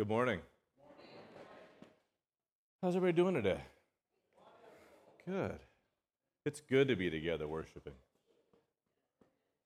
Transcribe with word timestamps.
Good 0.00 0.08
morning. 0.08 0.40
How's 2.80 2.96
everybody 2.96 3.14
doing 3.14 3.34
today? 3.34 3.60
Good. 5.26 5.58
It's 6.46 6.62
good 6.62 6.88
to 6.88 6.96
be 6.96 7.10
together 7.10 7.46
worshiping. 7.46 7.92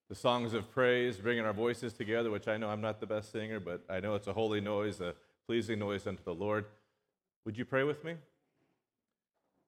The 0.09 0.17
songs 0.17 0.53
of 0.53 0.73
praise, 0.73 1.19
bringing 1.19 1.45
our 1.45 1.53
voices 1.53 1.93
together, 1.93 2.33
which 2.33 2.49
I 2.49 2.57
know 2.57 2.69
I'm 2.69 2.81
not 2.81 2.99
the 2.99 3.07
best 3.07 3.31
singer, 3.31 3.61
but 3.61 3.85
I 3.89 4.01
know 4.01 4.17
it's 4.17 4.27
a 4.27 4.33
holy 4.33 4.61
noise, 4.61 5.01
a 5.01 5.15
pleasing 5.47 5.78
noise 5.78 6.04
unto 6.04 6.24
the 6.24 6.35
Lord. 6.35 6.64
Would 7.44 7.56
you 7.56 7.64
pray 7.64 7.85
with 7.85 8.03
me? 8.03 8.16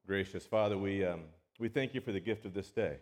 Gracious 0.04 0.46
Father, 0.46 0.76
we, 0.76 1.04
um, 1.04 1.20
we 1.60 1.68
thank 1.68 1.94
you 1.94 2.00
for 2.00 2.10
the 2.10 2.18
gift 2.18 2.44
of 2.44 2.54
this 2.54 2.72
day. 2.72 2.96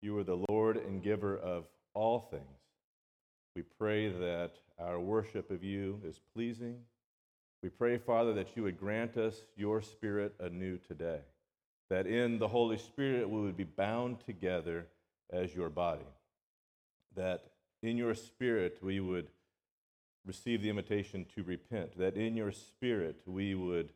You 0.00 0.16
are 0.18 0.22
the 0.22 0.44
Lord 0.48 0.76
and 0.76 1.02
giver 1.02 1.36
of 1.36 1.64
all 1.92 2.20
things. 2.20 2.60
We 3.56 3.62
pray 3.62 4.10
that 4.10 4.52
our 4.78 4.98
worship 4.98 5.50
of 5.50 5.62
you 5.62 6.00
is 6.04 6.20
pleasing. 6.34 6.78
We 7.62 7.68
pray, 7.68 7.98
Father, 7.98 8.34
that 8.34 8.56
you 8.56 8.64
would 8.64 8.78
grant 8.78 9.16
us 9.16 9.36
your 9.56 9.80
spirit 9.80 10.34
anew 10.38 10.78
today, 10.78 11.20
that 11.88 12.06
in 12.06 12.38
the 12.38 12.48
Holy 12.48 12.76
Spirit 12.76 13.28
we 13.28 13.40
would 13.40 13.56
be 13.56 13.64
bound 13.64 14.20
together 14.20 14.86
as 15.32 15.54
your 15.54 15.70
body, 15.70 16.06
that 17.16 17.44
in 17.82 17.96
your 17.96 18.14
spirit 18.14 18.78
we 18.82 19.00
would 19.00 19.28
receive 20.26 20.62
the 20.62 20.70
invitation 20.70 21.26
to 21.34 21.42
repent, 21.42 21.98
that 21.98 22.16
in 22.16 22.36
your 22.36 22.52
spirit 22.52 23.16
we 23.26 23.54
would 23.54 23.90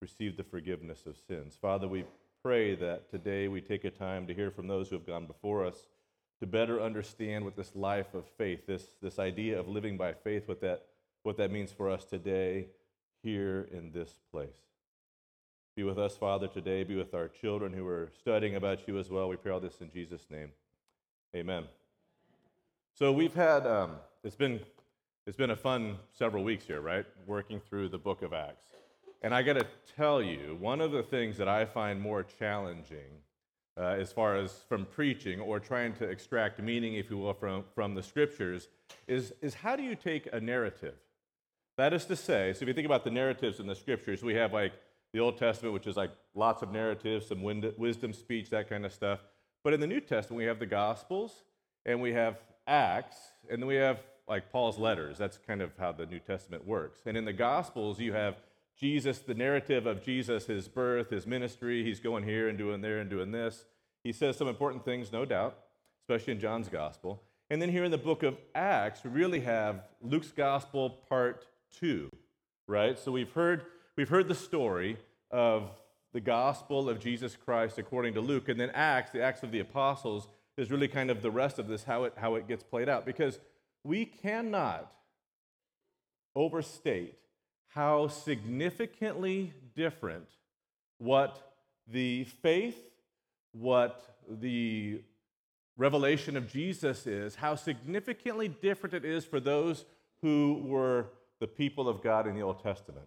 receive 0.00 0.36
the 0.36 0.44
forgiveness 0.44 1.06
of 1.06 1.16
sins. 1.26 1.56
Father, 1.60 1.88
we 1.88 2.04
pray 2.42 2.74
that 2.76 3.10
today 3.10 3.48
we 3.48 3.60
take 3.60 3.84
a 3.84 3.90
time 3.90 4.26
to 4.26 4.34
hear 4.34 4.50
from 4.50 4.68
those 4.68 4.88
who 4.88 4.96
have 4.96 5.06
gone 5.06 5.26
before 5.26 5.64
us 5.64 5.86
to 6.40 6.46
better 6.46 6.80
understand 6.80 7.44
what 7.44 7.56
this 7.56 7.74
life 7.74 8.14
of 8.14 8.24
faith, 8.36 8.66
this, 8.66 8.84
this 9.02 9.18
idea 9.18 9.58
of 9.58 9.68
living 9.68 9.96
by 9.96 10.12
faith, 10.12 10.46
what 10.46 10.60
that, 10.60 10.84
what 11.22 11.36
that 11.36 11.50
means 11.50 11.72
for 11.72 11.90
us 11.90 12.04
today 12.04 12.66
here 13.22 13.68
in 13.72 13.90
this 13.90 14.20
place. 14.30 14.48
Be 15.76 15.82
with 15.82 15.98
us, 15.98 16.16
Father, 16.16 16.48
today. 16.48 16.84
Be 16.84 16.96
with 16.96 17.14
our 17.14 17.28
children 17.28 17.72
who 17.72 17.86
are 17.86 18.10
studying 18.18 18.56
about 18.56 18.86
you 18.88 18.98
as 18.98 19.10
well. 19.10 19.28
We 19.28 19.36
pray 19.36 19.52
all 19.52 19.60
this 19.60 19.80
in 19.80 19.90
Jesus' 19.90 20.26
name. 20.30 20.50
Amen. 21.36 21.64
So 22.94 23.12
we've 23.12 23.34
had, 23.34 23.66
um, 23.66 23.92
it's, 24.24 24.34
been, 24.34 24.60
it's 25.26 25.36
been 25.36 25.50
a 25.50 25.56
fun 25.56 25.98
several 26.12 26.42
weeks 26.42 26.66
here, 26.66 26.80
right? 26.80 27.06
Working 27.26 27.60
through 27.60 27.90
the 27.90 27.98
book 27.98 28.22
of 28.22 28.32
Acts. 28.32 28.64
And 29.22 29.34
I 29.34 29.42
got 29.42 29.54
to 29.54 29.66
tell 29.96 30.22
you, 30.22 30.56
one 30.60 30.80
of 30.80 30.92
the 30.92 31.02
things 31.02 31.36
that 31.38 31.48
I 31.48 31.64
find 31.64 32.00
more 32.00 32.24
challenging 32.24 33.22
uh, 33.78 33.96
as 33.98 34.12
far 34.12 34.36
as 34.36 34.64
from 34.68 34.84
preaching 34.84 35.40
or 35.40 35.60
trying 35.60 35.92
to 35.94 36.04
extract 36.04 36.60
meaning, 36.60 36.94
if 36.94 37.10
you 37.10 37.18
will, 37.18 37.34
from, 37.34 37.64
from 37.74 37.94
the 37.94 38.02
scriptures, 38.02 38.68
is, 39.06 39.32
is 39.40 39.54
how 39.54 39.76
do 39.76 39.82
you 39.82 39.94
take 39.94 40.28
a 40.32 40.40
narrative? 40.40 40.94
That 41.76 41.92
is 41.92 42.04
to 42.06 42.16
say, 42.16 42.52
so 42.52 42.62
if 42.62 42.68
you 42.68 42.74
think 42.74 42.86
about 42.86 43.04
the 43.04 43.10
narratives 43.10 43.60
in 43.60 43.66
the 43.66 43.76
scriptures, 43.76 44.22
we 44.22 44.34
have 44.34 44.52
like 44.52 44.72
the 45.12 45.20
Old 45.20 45.38
Testament, 45.38 45.74
which 45.74 45.86
is 45.86 45.96
like 45.96 46.10
lots 46.34 46.62
of 46.62 46.72
narratives, 46.72 47.28
some 47.28 47.42
wisdom 47.42 48.12
speech, 48.12 48.50
that 48.50 48.68
kind 48.68 48.84
of 48.84 48.92
stuff. 48.92 49.20
But 49.62 49.74
in 49.74 49.80
the 49.80 49.86
New 49.86 50.00
Testament, 50.00 50.38
we 50.38 50.44
have 50.44 50.58
the 50.58 50.66
Gospels 50.66 51.44
and 51.86 52.02
we 52.02 52.12
have 52.12 52.38
Acts, 52.66 53.16
and 53.48 53.62
then 53.62 53.68
we 53.68 53.76
have 53.76 54.00
like 54.28 54.50
Paul's 54.50 54.76
letters. 54.76 55.16
That's 55.16 55.38
kind 55.38 55.62
of 55.62 55.70
how 55.78 55.92
the 55.92 56.04
New 56.04 56.18
Testament 56.18 56.66
works. 56.66 57.00
And 57.06 57.16
in 57.16 57.24
the 57.24 57.32
Gospels, 57.32 57.98
you 57.98 58.12
have 58.12 58.36
Jesus, 58.78 59.18
the 59.18 59.34
narrative 59.34 59.86
of 59.86 60.04
Jesus, 60.04 60.46
his 60.46 60.68
birth, 60.68 61.10
his 61.10 61.26
ministry, 61.26 61.84
he's 61.84 61.98
going 61.98 62.22
here 62.22 62.48
and 62.48 62.56
doing 62.56 62.80
there 62.80 62.98
and 62.98 63.10
doing 63.10 63.32
this. 63.32 63.64
He 64.04 64.12
says 64.12 64.36
some 64.36 64.46
important 64.46 64.84
things, 64.84 65.10
no 65.12 65.24
doubt, 65.24 65.58
especially 66.02 66.34
in 66.34 66.40
John's 66.40 66.68
gospel. 66.68 67.22
And 67.50 67.60
then 67.60 67.70
here 67.70 67.82
in 67.82 67.90
the 67.90 67.98
book 67.98 68.22
of 68.22 68.36
Acts, 68.54 69.02
we 69.02 69.10
really 69.10 69.40
have 69.40 69.82
Luke's 70.00 70.30
gospel 70.30 70.90
part 71.08 71.46
two, 71.72 72.08
right? 72.68 72.96
So 72.96 73.10
we've 73.10 73.32
heard, 73.32 73.64
we've 73.96 74.08
heard 74.08 74.28
the 74.28 74.34
story 74.34 74.96
of 75.30 75.70
the 76.12 76.20
gospel 76.20 76.88
of 76.88 77.00
Jesus 77.00 77.36
Christ 77.36 77.78
according 77.78 78.14
to 78.14 78.20
Luke, 78.20 78.48
and 78.48 78.60
then 78.60 78.70
Acts, 78.70 79.10
the 79.10 79.22
Acts 79.22 79.42
of 79.42 79.50
the 79.50 79.60
Apostles, 79.60 80.28
is 80.56 80.70
really 80.70 80.88
kind 80.88 81.10
of 81.10 81.20
the 81.20 81.30
rest 81.30 81.58
of 81.58 81.66
this, 81.66 81.84
how 81.84 82.04
it, 82.04 82.14
how 82.16 82.36
it 82.36 82.46
gets 82.46 82.62
played 82.62 82.88
out. 82.88 83.04
Because 83.04 83.40
we 83.82 84.04
cannot 84.04 84.92
overstate 86.36 87.14
how 87.68 88.08
significantly 88.08 89.52
different 89.74 90.28
what 90.98 91.54
the 91.86 92.24
faith, 92.24 92.78
what 93.52 94.16
the 94.28 95.00
revelation 95.76 96.36
of 96.36 96.50
Jesus 96.52 97.06
is, 97.06 97.36
how 97.36 97.54
significantly 97.54 98.48
different 98.48 98.94
it 98.94 99.04
is 99.04 99.24
for 99.24 99.40
those 99.40 99.84
who 100.22 100.62
were 100.64 101.06
the 101.40 101.46
people 101.46 101.88
of 101.88 102.02
God 102.02 102.26
in 102.26 102.34
the 102.34 102.42
Old 102.42 102.62
Testament. 102.62 103.06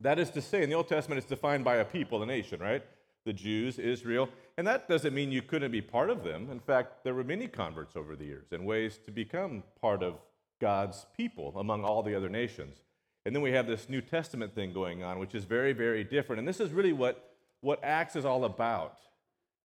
That 0.00 0.18
is 0.18 0.30
to 0.30 0.42
say, 0.42 0.62
in 0.62 0.68
the 0.68 0.74
Old 0.74 0.88
Testament, 0.88 1.18
it's 1.18 1.28
defined 1.28 1.64
by 1.64 1.76
a 1.76 1.84
people, 1.84 2.22
a 2.22 2.26
nation, 2.26 2.60
right? 2.60 2.84
The 3.24 3.32
Jews, 3.32 3.78
Israel. 3.78 4.28
And 4.58 4.66
that 4.66 4.88
doesn't 4.88 5.14
mean 5.14 5.32
you 5.32 5.40
couldn't 5.40 5.72
be 5.72 5.80
part 5.80 6.10
of 6.10 6.22
them. 6.22 6.50
In 6.50 6.60
fact, 6.60 7.04
there 7.04 7.14
were 7.14 7.24
many 7.24 7.48
converts 7.48 7.96
over 7.96 8.14
the 8.14 8.26
years 8.26 8.48
and 8.52 8.66
ways 8.66 8.98
to 9.06 9.10
become 9.10 9.62
part 9.80 10.02
of 10.02 10.18
God's 10.60 11.06
people 11.16 11.58
among 11.58 11.84
all 11.84 12.02
the 12.02 12.14
other 12.14 12.28
nations. 12.28 12.83
And 13.26 13.34
then 13.34 13.42
we 13.42 13.52
have 13.52 13.66
this 13.66 13.88
New 13.88 14.00
Testament 14.00 14.54
thing 14.54 14.72
going 14.72 15.02
on, 15.02 15.18
which 15.18 15.34
is 15.34 15.44
very, 15.44 15.72
very 15.72 16.04
different. 16.04 16.40
And 16.40 16.48
this 16.48 16.60
is 16.60 16.72
really 16.72 16.92
what, 16.92 17.34
what 17.60 17.82
Acts 17.82 18.16
is 18.16 18.24
all 18.24 18.44
about. 18.44 18.98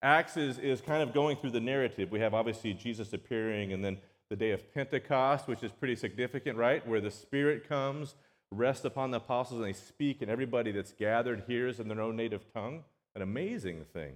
Acts 0.02 0.36
is, 0.38 0.58
is 0.58 0.80
kind 0.80 1.02
of 1.02 1.12
going 1.12 1.36
through 1.36 1.50
the 1.50 1.60
narrative. 1.60 2.10
We 2.10 2.20
have 2.20 2.32
obviously 2.32 2.72
Jesus 2.72 3.12
appearing, 3.12 3.72
and 3.74 3.84
then 3.84 3.98
the 4.30 4.36
day 4.36 4.52
of 4.52 4.72
Pentecost, 4.72 5.46
which 5.46 5.62
is 5.62 5.72
pretty 5.72 5.96
significant, 5.96 6.56
right? 6.56 6.86
Where 6.86 7.02
the 7.02 7.10
Spirit 7.10 7.68
comes, 7.68 8.14
rests 8.50 8.86
upon 8.86 9.10
the 9.10 9.18
apostles, 9.18 9.60
and 9.60 9.68
they 9.68 9.74
speak, 9.74 10.22
and 10.22 10.30
everybody 10.30 10.72
that's 10.72 10.92
gathered 10.92 11.44
hears 11.46 11.80
in 11.80 11.88
their 11.88 12.00
own 12.00 12.16
native 12.16 12.50
tongue. 12.54 12.84
An 13.14 13.20
amazing 13.20 13.84
thing. 13.92 14.14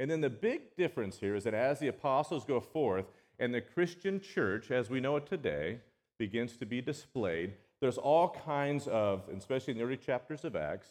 And 0.00 0.10
then 0.10 0.20
the 0.20 0.30
big 0.30 0.76
difference 0.76 1.18
here 1.18 1.36
is 1.36 1.44
that 1.44 1.54
as 1.54 1.78
the 1.78 1.88
apostles 1.88 2.44
go 2.44 2.58
forth, 2.58 3.04
and 3.38 3.54
the 3.54 3.60
Christian 3.60 4.20
church, 4.20 4.70
as 4.70 4.90
we 4.90 4.98
know 4.98 5.16
it 5.16 5.26
today, 5.26 5.78
begins 6.18 6.56
to 6.56 6.66
be 6.66 6.80
displayed, 6.80 7.52
there's 7.80 7.98
all 7.98 8.28
kinds 8.44 8.86
of, 8.86 9.22
especially 9.36 9.72
in 9.72 9.78
the 9.78 9.84
early 9.84 9.96
chapters 9.96 10.44
of 10.44 10.54
Acts, 10.54 10.88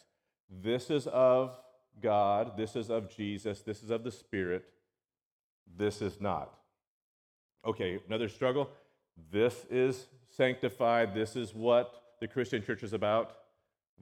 this 0.62 0.90
is 0.90 1.06
of 1.06 1.56
God, 2.02 2.56
this 2.56 2.76
is 2.76 2.90
of 2.90 3.14
Jesus, 3.14 3.60
this 3.60 3.82
is 3.82 3.90
of 3.90 4.04
the 4.04 4.10
Spirit, 4.10 4.64
this 5.76 6.02
is 6.02 6.20
not. 6.20 6.52
Okay, 7.64 8.00
another 8.08 8.28
struggle. 8.28 8.70
This 9.30 9.66
is 9.70 10.06
sanctified, 10.28 11.14
this 11.14 11.36
is 11.36 11.54
what 11.54 11.94
the 12.20 12.26
Christian 12.26 12.62
church 12.62 12.82
is 12.82 12.92
about, 12.92 13.36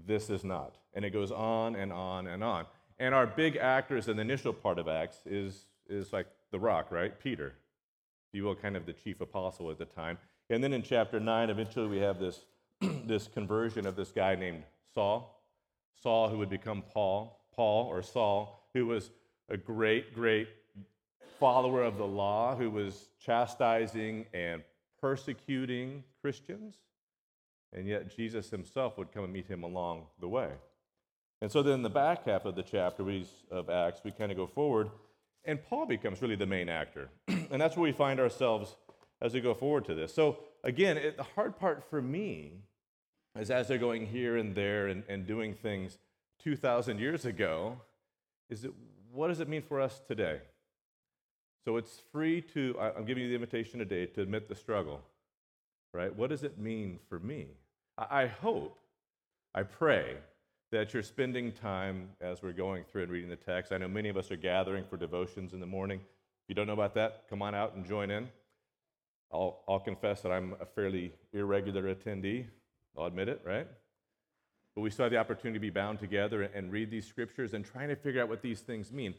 this 0.06 0.30
is 0.30 0.44
not. 0.44 0.76
And 0.94 1.04
it 1.04 1.10
goes 1.10 1.30
on 1.30 1.76
and 1.76 1.92
on 1.92 2.26
and 2.26 2.42
on. 2.42 2.66
And 2.98 3.14
our 3.14 3.26
big 3.26 3.56
actors 3.56 4.08
in 4.08 4.16
the 4.16 4.22
initial 4.22 4.52
part 4.52 4.78
of 4.78 4.88
Acts 4.88 5.18
is, 5.26 5.66
is 5.88 6.12
like 6.12 6.26
the 6.50 6.58
rock, 6.58 6.90
right? 6.90 7.18
Peter, 7.18 7.54
if 8.28 8.36
you 8.36 8.44
will, 8.44 8.54
kind 8.54 8.76
of 8.76 8.86
the 8.86 8.92
chief 8.92 9.20
apostle 9.20 9.70
at 9.70 9.78
the 9.78 9.84
time. 9.84 10.18
And 10.50 10.62
then 10.62 10.72
in 10.72 10.82
chapter 10.82 11.20
9, 11.20 11.50
eventually 11.50 11.88
we 11.88 11.98
have 11.98 12.18
this 12.18 12.44
this 13.06 13.28
conversion 13.28 13.86
of 13.86 13.96
this 13.96 14.10
guy 14.10 14.34
named 14.34 14.64
Saul. 14.94 15.42
Saul, 16.00 16.28
who 16.28 16.38
would 16.38 16.50
become 16.50 16.82
Paul, 16.82 17.44
Paul 17.54 17.86
or 17.86 18.02
Saul, 18.02 18.68
who 18.74 18.86
was 18.86 19.10
a 19.48 19.56
great, 19.56 20.14
great 20.14 20.48
follower 21.38 21.82
of 21.82 21.96
the 21.96 22.06
law, 22.06 22.54
who 22.56 22.70
was 22.70 23.08
chastising 23.24 24.26
and 24.32 24.62
persecuting 25.00 26.04
Christians. 26.20 26.76
And 27.72 27.86
yet 27.86 28.14
Jesus 28.14 28.50
himself 28.50 28.96
would 28.98 29.12
come 29.12 29.24
and 29.24 29.32
meet 29.32 29.46
him 29.46 29.62
along 29.62 30.06
the 30.20 30.28
way. 30.28 30.50
And 31.40 31.50
so 31.50 31.62
then 31.62 31.74
in 31.74 31.82
the 31.82 31.90
back 31.90 32.24
half 32.24 32.44
of 32.44 32.56
the 32.56 32.62
chapter 32.62 33.04
of 33.50 33.70
Acts, 33.70 34.00
we 34.04 34.10
kind 34.10 34.32
of 34.32 34.36
go 34.36 34.46
forward, 34.46 34.90
and 35.44 35.62
Paul 35.62 35.86
becomes 35.86 36.20
really 36.20 36.34
the 36.34 36.46
main 36.46 36.68
actor. 36.68 37.10
and 37.28 37.60
that's 37.60 37.76
where 37.76 37.84
we 37.84 37.92
find 37.92 38.18
ourselves 38.18 38.76
as 39.20 39.34
we 39.34 39.40
go 39.40 39.54
forward 39.54 39.84
to 39.86 39.94
this. 39.94 40.12
So 40.12 40.38
again, 40.64 40.96
it, 40.96 41.16
the 41.16 41.22
hard 41.22 41.58
part 41.58 41.84
for 41.88 42.00
me 42.00 42.52
is 43.38 43.50
as 43.50 43.68
they're 43.68 43.78
going 43.78 44.06
here 44.06 44.36
and 44.36 44.54
there 44.54 44.88
and, 44.88 45.04
and 45.08 45.26
doing 45.26 45.54
things 45.54 45.98
2,000 46.42 46.98
years 46.98 47.24
ago, 47.24 47.80
is 48.50 48.64
it, 48.64 48.72
what 49.12 49.28
does 49.28 49.40
it 49.40 49.48
mean 49.48 49.62
for 49.62 49.80
us 49.80 50.00
today? 50.06 50.40
So 51.64 51.76
it's 51.76 52.02
free 52.12 52.40
to, 52.54 52.76
I'm 52.80 53.04
giving 53.04 53.22
you 53.22 53.28
the 53.28 53.34
invitation 53.34 53.78
today 53.78 54.06
to 54.06 54.22
admit 54.22 54.48
the 54.48 54.54
struggle, 54.54 55.02
right? 55.92 56.14
What 56.14 56.30
does 56.30 56.42
it 56.42 56.58
mean 56.58 56.98
for 57.08 57.18
me? 57.18 57.48
I 57.98 58.26
hope, 58.26 58.78
I 59.54 59.64
pray 59.64 60.16
that 60.70 60.94
you're 60.94 61.02
spending 61.02 61.52
time 61.52 62.10
as 62.20 62.42
we're 62.42 62.52
going 62.52 62.84
through 62.84 63.02
and 63.04 63.12
reading 63.12 63.28
the 63.28 63.36
text. 63.36 63.72
I 63.72 63.78
know 63.78 63.88
many 63.88 64.08
of 64.08 64.16
us 64.16 64.30
are 64.30 64.36
gathering 64.36 64.84
for 64.84 64.96
devotions 64.96 65.52
in 65.52 65.60
the 65.60 65.66
morning. 65.66 65.98
If 65.98 66.48
you 66.48 66.54
don't 66.54 66.66
know 66.66 66.74
about 66.74 66.94
that, 66.94 67.24
come 67.28 67.42
on 67.42 67.54
out 67.54 67.74
and 67.74 67.84
join 67.84 68.10
in. 68.10 68.28
I'll, 69.32 69.62
I'll 69.68 69.80
confess 69.80 70.22
that 70.22 70.32
I'm 70.32 70.54
a 70.60 70.66
fairly 70.66 71.12
irregular 71.32 71.94
attendee. 71.94 72.46
I'll 72.96 73.06
admit 73.06 73.28
it, 73.28 73.42
right? 73.44 73.66
But 74.74 74.82
we 74.82 74.90
still 74.90 75.04
have 75.04 75.12
the 75.12 75.18
opportunity 75.18 75.58
to 75.58 75.60
be 75.60 75.70
bound 75.70 75.98
together 75.98 76.42
and 76.42 76.72
read 76.72 76.90
these 76.90 77.06
scriptures 77.06 77.54
and 77.54 77.64
trying 77.64 77.88
to 77.88 77.96
figure 77.96 78.22
out 78.22 78.28
what 78.28 78.42
these 78.42 78.60
things 78.60 78.92
mean. 78.92 79.14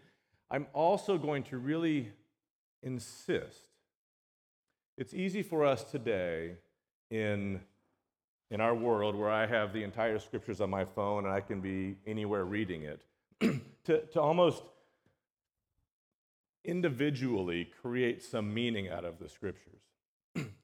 I'm 0.49 0.67
also 0.73 1.17
going 1.17 1.43
to 1.43 1.57
really 1.57 2.11
insist. 2.81 3.69
It's 4.97 5.13
easy 5.13 5.43
for 5.43 5.65
us 5.65 5.83
today 5.83 6.55
in 7.09 7.61
in 8.51 8.61
our 8.61 8.73
world 8.73 9.15
where 9.15 9.29
I 9.29 9.45
have 9.45 9.73
the 9.73 9.83
entire 9.83 10.19
scriptures 10.19 10.59
on 10.59 10.69
my 10.69 10.85
phone 10.85 11.25
and 11.25 11.33
I 11.33 11.41
can 11.41 11.61
be 11.61 11.97
anywhere 12.07 12.45
reading 12.45 12.83
it, 12.83 13.01
to, 13.85 14.05
to 14.07 14.21
almost 14.21 14.63
individually 16.65 17.69
create 17.81 18.23
some 18.23 18.53
meaning 18.53 18.89
out 18.89 19.05
of 19.05 19.19
the 19.19 19.29
scriptures. 19.29 19.81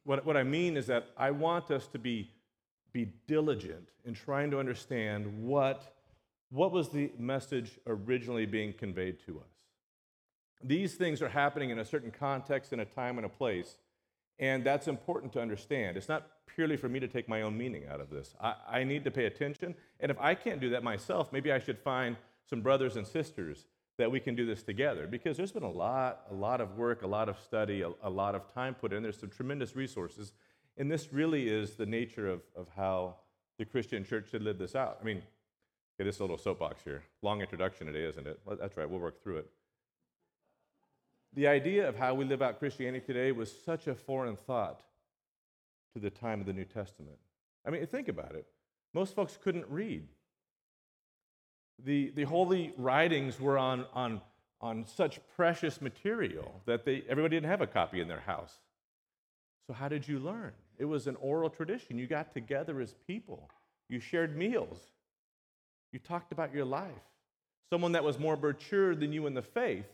What, 0.05 0.25
what 0.25 0.37
I 0.37 0.43
mean 0.43 0.77
is 0.77 0.87
that 0.87 1.07
I 1.17 1.31
want 1.31 1.71
us 1.71 1.87
to 1.87 1.99
be, 1.99 2.29
be 2.93 3.11
diligent 3.27 3.89
in 4.05 4.13
trying 4.13 4.51
to 4.51 4.59
understand 4.59 5.43
what, 5.43 5.95
what 6.49 6.71
was 6.71 6.89
the 6.89 7.11
message 7.17 7.79
originally 7.87 8.45
being 8.45 8.71
conveyed 8.71 9.19
to 9.25 9.39
us. 9.39 9.51
These 10.63 10.93
things 10.93 11.21
are 11.21 11.29
happening 11.29 11.71
in 11.71 11.79
a 11.79 11.85
certain 11.85 12.11
context, 12.11 12.71
in 12.71 12.79
a 12.79 12.85
time, 12.85 13.17
and 13.17 13.25
a 13.25 13.29
place, 13.29 13.77
and 14.39 14.63
that's 14.63 14.87
important 14.87 15.33
to 15.33 15.41
understand. 15.41 15.97
It's 15.97 16.09
not 16.09 16.27
purely 16.47 16.77
for 16.77 16.87
me 16.87 16.99
to 16.99 17.07
take 17.07 17.27
my 17.27 17.41
own 17.41 17.57
meaning 17.57 17.87
out 17.87 17.99
of 17.99 18.09
this. 18.09 18.33
I, 18.39 18.55
I 18.69 18.83
need 18.83 19.03
to 19.03 19.11
pay 19.11 19.25
attention, 19.25 19.75
and 19.99 20.11
if 20.11 20.19
I 20.19 20.35
can't 20.35 20.61
do 20.61 20.69
that 20.69 20.83
myself, 20.83 21.33
maybe 21.33 21.51
I 21.51 21.59
should 21.59 21.79
find 21.79 22.15
some 22.47 22.61
brothers 22.61 22.95
and 22.95 23.07
sisters 23.07 23.65
that 23.97 24.11
we 24.11 24.19
can 24.19 24.35
do 24.35 24.45
this 24.45 24.61
together 24.63 25.07
because 25.07 25.37
there's 25.37 25.51
been 25.51 25.63
a 25.63 25.71
lot, 25.71 26.21
a 26.29 26.33
lot 26.33 26.59
of 26.59 26.77
work, 26.77 27.01
a 27.03 27.07
lot 27.07 27.29
of 27.29 27.39
study, 27.39 27.81
a, 27.81 27.91
a 28.03 28.09
lot 28.09 28.35
of 28.35 28.53
time 28.53 28.75
put 28.75 28.91
in. 28.91 29.03
There's 29.03 29.19
some 29.19 29.29
tremendous 29.29 29.75
resources. 29.75 30.33
And 30.77 30.91
this 30.91 31.13
really 31.13 31.47
is 31.47 31.75
the 31.75 31.85
nature 31.85 32.27
of, 32.27 32.41
of 32.55 32.67
how 32.75 33.15
the 33.57 33.65
Christian 33.65 34.03
church 34.03 34.29
should 34.29 34.43
live 34.43 34.57
this 34.57 34.75
out. 34.75 34.97
I 35.01 35.05
mean, 35.05 35.17
okay, 35.17 36.03
this 36.03 36.19
little 36.19 36.37
soapbox 36.37 36.83
here. 36.83 37.03
Long 37.21 37.39
introduction 37.39 37.87
today, 37.87 38.03
isn't 38.03 38.27
it? 38.27 38.39
Well, 38.43 38.57
that's 38.59 38.75
right, 38.75 38.89
we'll 38.89 38.99
work 38.99 39.23
through 39.23 39.37
it. 39.37 39.49
The 41.33 41.47
idea 41.47 41.87
of 41.87 41.97
how 41.97 42.13
we 42.13 42.25
live 42.25 42.41
out 42.41 42.59
Christianity 42.59 43.05
today 43.05 43.31
was 43.31 43.53
such 43.65 43.87
a 43.87 43.95
foreign 43.95 44.35
thought 44.35 44.81
to 45.93 45.99
the 45.99 46.09
time 46.09 46.41
of 46.41 46.45
the 46.45 46.53
New 46.53 46.65
Testament. 46.65 47.17
I 47.65 47.69
mean, 47.69 47.85
think 47.87 48.09
about 48.09 48.35
it. 48.35 48.45
Most 48.93 49.15
folks 49.15 49.37
couldn't 49.41 49.65
read 49.69 50.07
the, 51.83 52.11
the 52.15 52.23
holy 52.23 52.73
writings 52.77 53.39
were 53.39 53.57
on, 53.57 53.85
on, 53.93 54.21
on 54.61 54.85
such 54.85 55.19
precious 55.35 55.81
material 55.81 56.61
that 56.65 56.85
they, 56.85 57.03
everybody 57.09 57.35
didn't 57.35 57.49
have 57.49 57.61
a 57.61 57.67
copy 57.67 57.99
in 57.99 58.07
their 58.07 58.21
house. 58.21 58.57
So, 59.67 59.73
how 59.73 59.89
did 59.89 60.07
you 60.07 60.19
learn? 60.19 60.53
It 60.77 60.85
was 60.85 61.07
an 61.07 61.15
oral 61.17 61.49
tradition. 61.49 61.97
You 61.97 62.07
got 62.07 62.33
together 62.33 62.79
as 62.79 62.93
people, 63.07 63.49
you 63.89 63.99
shared 63.99 64.37
meals, 64.37 64.79
you 65.91 65.99
talked 65.99 66.31
about 66.31 66.53
your 66.53 66.65
life. 66.65 66.91
Someone 67.71 67.93
that 67.93 68.03
was 68.03 68.19
more 68.19 68.37
mature 68.37 68.95
than 68.95 69.11
you 69.11 69.25
in 69.25 69.33
the 69.33 69.41
faith 69.41 69.87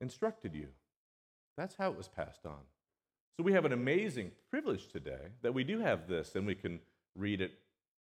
instructed 0.00 0.54
you. 0.54 0.68
That's 1.56 1.74
how 1.76 1.90
it 1.90 1.96
was 1.96 2.08
passed 2.08 2.44
on. 2.44 2.60
So, 3.36 3.42
we 3.42 3.52
have 3.52 3.64
an 3.64 3.72
amazing 3.72 4.32
privilege 4.50 4.88
today 4.88 5.32
that 5.42 5.54
we 5.54 5.64
do 5.64 5.80
have 5.80 6.06
this 6.06 6.36
and 6.36 6.46
we 6.46 6.54
can 6.54 6.80
read 7.16 7.40
it 7.40 7.52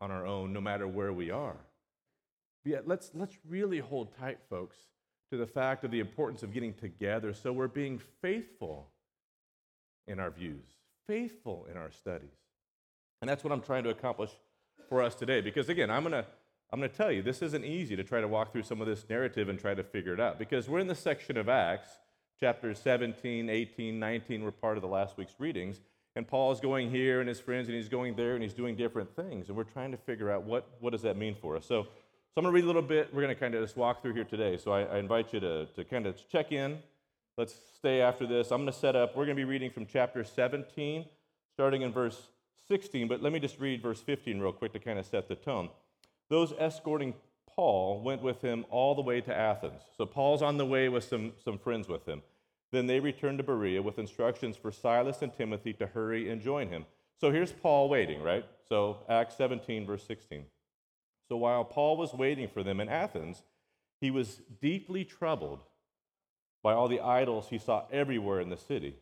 on 0.00 0.10
our 0.10 0.26
own 0.26 0.52
no 0.52 0.60
matter 0.60 0.88
where 0.88 1.12
we 1.12 1.30
are. 1.30 1.56
Let's, 2.64 3.10
let's 3.14 3.36
really 3.48 3.78
hold 3.78 4.16
tight, 4.18 4.38
folks, 4.48 4.76
to 5.30 5.38
the 5.38 5.46
fact 5.46 5.84
of 5.84 5.90
the 5.90 6.00
importance 6.00 6.42
of 6.42 6.52
getting 6.52 6.74
together 6.74 7.32
so 7.32 7.52
we're 7.52 7.68
being 7.68 8.00
faithful 8.20 8.88
in 10.06 10.18
our 10.18 10.30
views, 10.30 10.64
faithful 11.06 11.66
in 11.70 11.76
our 11.76 11.90
studies. 11.90 12.36
And 13.20 13.28
that's 13.28 13.44
what 13.44 13.52
I'm 13.52 13.62
trying 13.62 13.84
to 13.84 13.90
accomplish 13.90 14.30
for 14.88 15.02
us 15.02 15.14
today. 15.14 15.40
Because 15.40 15.68
again, 15.68 15.90
I'm 15.90 16.02
going 16.02 16.12
to 16.12 16.26
I'm 16.72 16.78
going 16.78 16.90
to 16.90 16.96
tell 16.96 17.10
you, 17.10 17.20
this 17.20 17.42
isn't 17.42 17.64
easy 17.64 17.96
to 17.96 18.04
try 18.04 18.20
to 18.20 18.28
walk 18.28 18.52
through 18.52 18.62
some 18.62 18.80
of 18.80 18.86
this 18.86 19.04
narrative 19.08 19.48
and 19.48 19.58
try 19.58 19.74
to 19.74 19.82
figure 19.82 20.14
it 20.14 20.20
out. 20.20 20.38
Because 20.38 20.68
we're 20.68 20.78
in 20.78 20.86
the 20.86 20.94
section 20.94 21.36
of 21.36 21.48
Acts, 21.48 21.88
chapters 22.38 22.78
17, 22.78 23.50
18, 23.50 23.98
19, 23.98 24.44
were 24.44 24.52
part 24.52 24.76
of 24.76 24.82
the 24.82 24.88
last 24.88 25.16
week's 25.16 25.34
readings. 25.38 25.80
And 26.14 26.26
Paul's 26.26 26.60
going 26.60 26.90
here 26.90 27.18
and 27.18 27.28
his 27.28 27.40
friends, 27.40 27.68
and 27.68 27.76
he's 27.76 27.88
going 27.88 28.14
there, 28.14 28.34
and 28.34 28.42
he's 28.42 28.54
doing 28.54 28.76
different 28.76 29.14
things. 29.16 29.48
And 29.48 29.56
we're 29.56 29.64
trying 29.64 29.90
to 29.90 29.96
figure 29.96 30.30
out 30.30 30.44
what, 30.44 30.68
what 30.78 30.90
does 30.90 31.02
that 31.02 31.16
mean 31.16 31.34
for 31.40 31.56
us. 31.56 31.66
So 31.66 31.88
so 32.32 32.38
I'm 32.38 32.44
going 32.44 32.52
to 32.52 32.54
read 32.54 32.64
a 32.64 32.66
little 32.68 32.80
bit. 32.80 33.12
We're 33.12 33.22
going 33.22 33.34
to 33.34 33.40
kind 33.40 33.56
of 33.56 33.62
just 33.64 33.76
walk 33.76 34.02
through 34.02 34.14
here 34.14 34.22
today. 34.22 34.56
So 34.56 34.70
I, 34.70 34.82
I 34.82 34.98
invite 34.98 35.32
you 35.32 35.40
to, 35.40 35.66
to 35.66 35.84
kind 35.84 36.06
of 36.06 36.16
check 36.28 36.52
in. 36.52 36.78
Let's 37.36 37.52
stay 37.76 38.00
after 38.00 38.24
this. 38.24 38.52
I'm 38.52 38.58
going 38.58 38.72
to 38.72 38.78
set 38.78 38.94
up, 38.94 39.16
we're 39.16 39.24
going 39.24 39.36
to 39.36 39.40
be 39.40 39.44
reading 39.44 39.70
from 39.72 39.84
chapter 39.84 40.22
17, 40.22 41.06
starting 41.52 41.82
in 41.82 41.90
verse 41.90 42.28
16. 42.68 43.08
But 43.08 43.20
let 43.20 43.32
me 43.32 43.40
just 43.40 43.58
read 43.58 43.82
verse 43.82 44.00
15 44.00 44.38
real 44.38 44.52
quick 44.52 44.72
to 44.74 44.78
kind 44.78 44.96
of 44.96 45.06
set 45.06 45.26
the 45.26 45.34
tone. 45.34 45.70
Those 46.28 46.52
escorting 46.56 47.14
Paul 47.48 48.00
went 48.00 48.22
with 48.22 48.42
him 48.42 48.64
all 48.70 48.94
the 48.94 49.02
way 49.02 49.20
to 49.22 49.36
Athens. 49.36 49.82
So 49.96 50.06
Paul's 50.06 50.40
on 50.40 50.56
the 50.56 50.66
way 50.66 50.88
with 50.88 51.02
some, 51.02 51.32
some 51.44 51.58
friends 51.58 51.88
with 51.88 52.06
him. 52.06 52.22
Then 52.70 52.86
they 52.86 53.00
returned 53.00 53.38
to 53.38 53.44
Berea 53.44 53.82
with 53.82 53.98
instructions 53.98 54.56
for 54.56 54.70
Silas 54.70 55.20
and 55.20 55.34
Timothy 55.34 55.72
to 55.72 55.86
hurry 55.88 56.30
and 56.30 56.40
join 56.40 56.68
him. 56.68 56.86
So 57.20 57.32
here's 57.32 57.50
Paul 57.50 57.88
waiting, 57.88 58.22
right? 58.22 58.44
So 58.68 58.98
Acts 59.08 59.36
17, 59.36 59.84
verse 59.84 60.04
16. 60.06 60.44
So 61.30 61.36
while 61.36 61.64
Paul 61.64 61.96
was 61.96 62.12
waiting 62.12 62.48
for 62.48 62.64
them 62.64 62.80
in 62.80 62.88
Athens, 62.88 63.44
he 64.00 64.10
was 64.10 64.40
deeply 64.60 65.04
troubled 65.04 65.60
by 66.60 66.72
all 66.72 66.88
the 66.88 67.00
idols 67.00 67.46
he 67.50 67.58
saw 67.58 67.84
everywhere 67.92 68.40
in 68.40 68.50
the 68.50 68.56
city. 68.56 68.96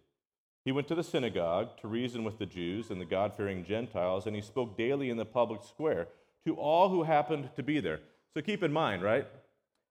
He 0.62 0.70
went 0.70 0.88
to 0.88 0.94
the 0.94 1.02
synagogue 1.02 1.80
to 1.80 1.88
reason 1.88 2.24
with 2.24 2.38
the 2.38 2.44
Jews 2.44 2.90
and 2.90 3.00
the 3.00 3.06
God 3.06 3.32
fearing 3.34 3.64
Gentiles, 3.64 4.26
and 4.26 4.36
he 4.36 4.42
spoke 4.42 4.76
daily 4.76 5.08
in 5.08 5.16
the 5.16 5.24
public 5.24 5.62
square 5.64 6.08
to 6.46 6.54
all 6.54 6.90
who 6.90 7.04
happened 7.04 7.48
to 7.56 7.62
be 7.62 7.80
there. 7.80 8.00
So 8.34 8.42
keep 8.42 8.62
in 8.62 8.74
mind, 8.74 9.02
right? 9.02 9.26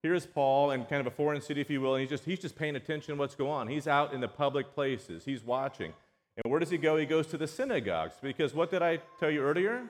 Here's 0.04 0.28
Paul 0.28 0.70
in 0.70 0.86
kind 0.86 1.02
of 1.02 1.08
a 1.08 1.16
foreign 1.16 1.42
city, 1.42 1.60
if 1.60 1.72
you 1.72 1.82
will, 1.82 1.96
and 1.96 2.02
he's 2.02 2.12
just, 2.12 2.24
he's 2.24 2.40
just 2.40 2.56
paying 2.56 2.76
attention 2.76 3.16
to 3.16 3.20
what's 3.20 3.34
going 3.34 3.50
on. 3.50 3.68
He's 3.68 3.88
out 3.88 4.14
in 4.14 4.22
the 4.22 4.28
public 4.28 4.76
places, 4.76 5.26
he's 5.26 5.44
watching. 5.44 5.92
And 6.38 6.52
where 6.52 6.60
does 6.60 6.70
he 6.70 6.78
go? 6.78 6.98
He 6.98 7.08
goes 7.08 7.26
to 7.28 7.38
the 7.40 7.48
synagogues. 7.48 8.14
Because 8.22 8.54
what 8.54 8.70
did 8.70 8.84
I 8.84 9.00
tell 9.20 9.32
you 9.32 9.42
earlier? 9.42 9.90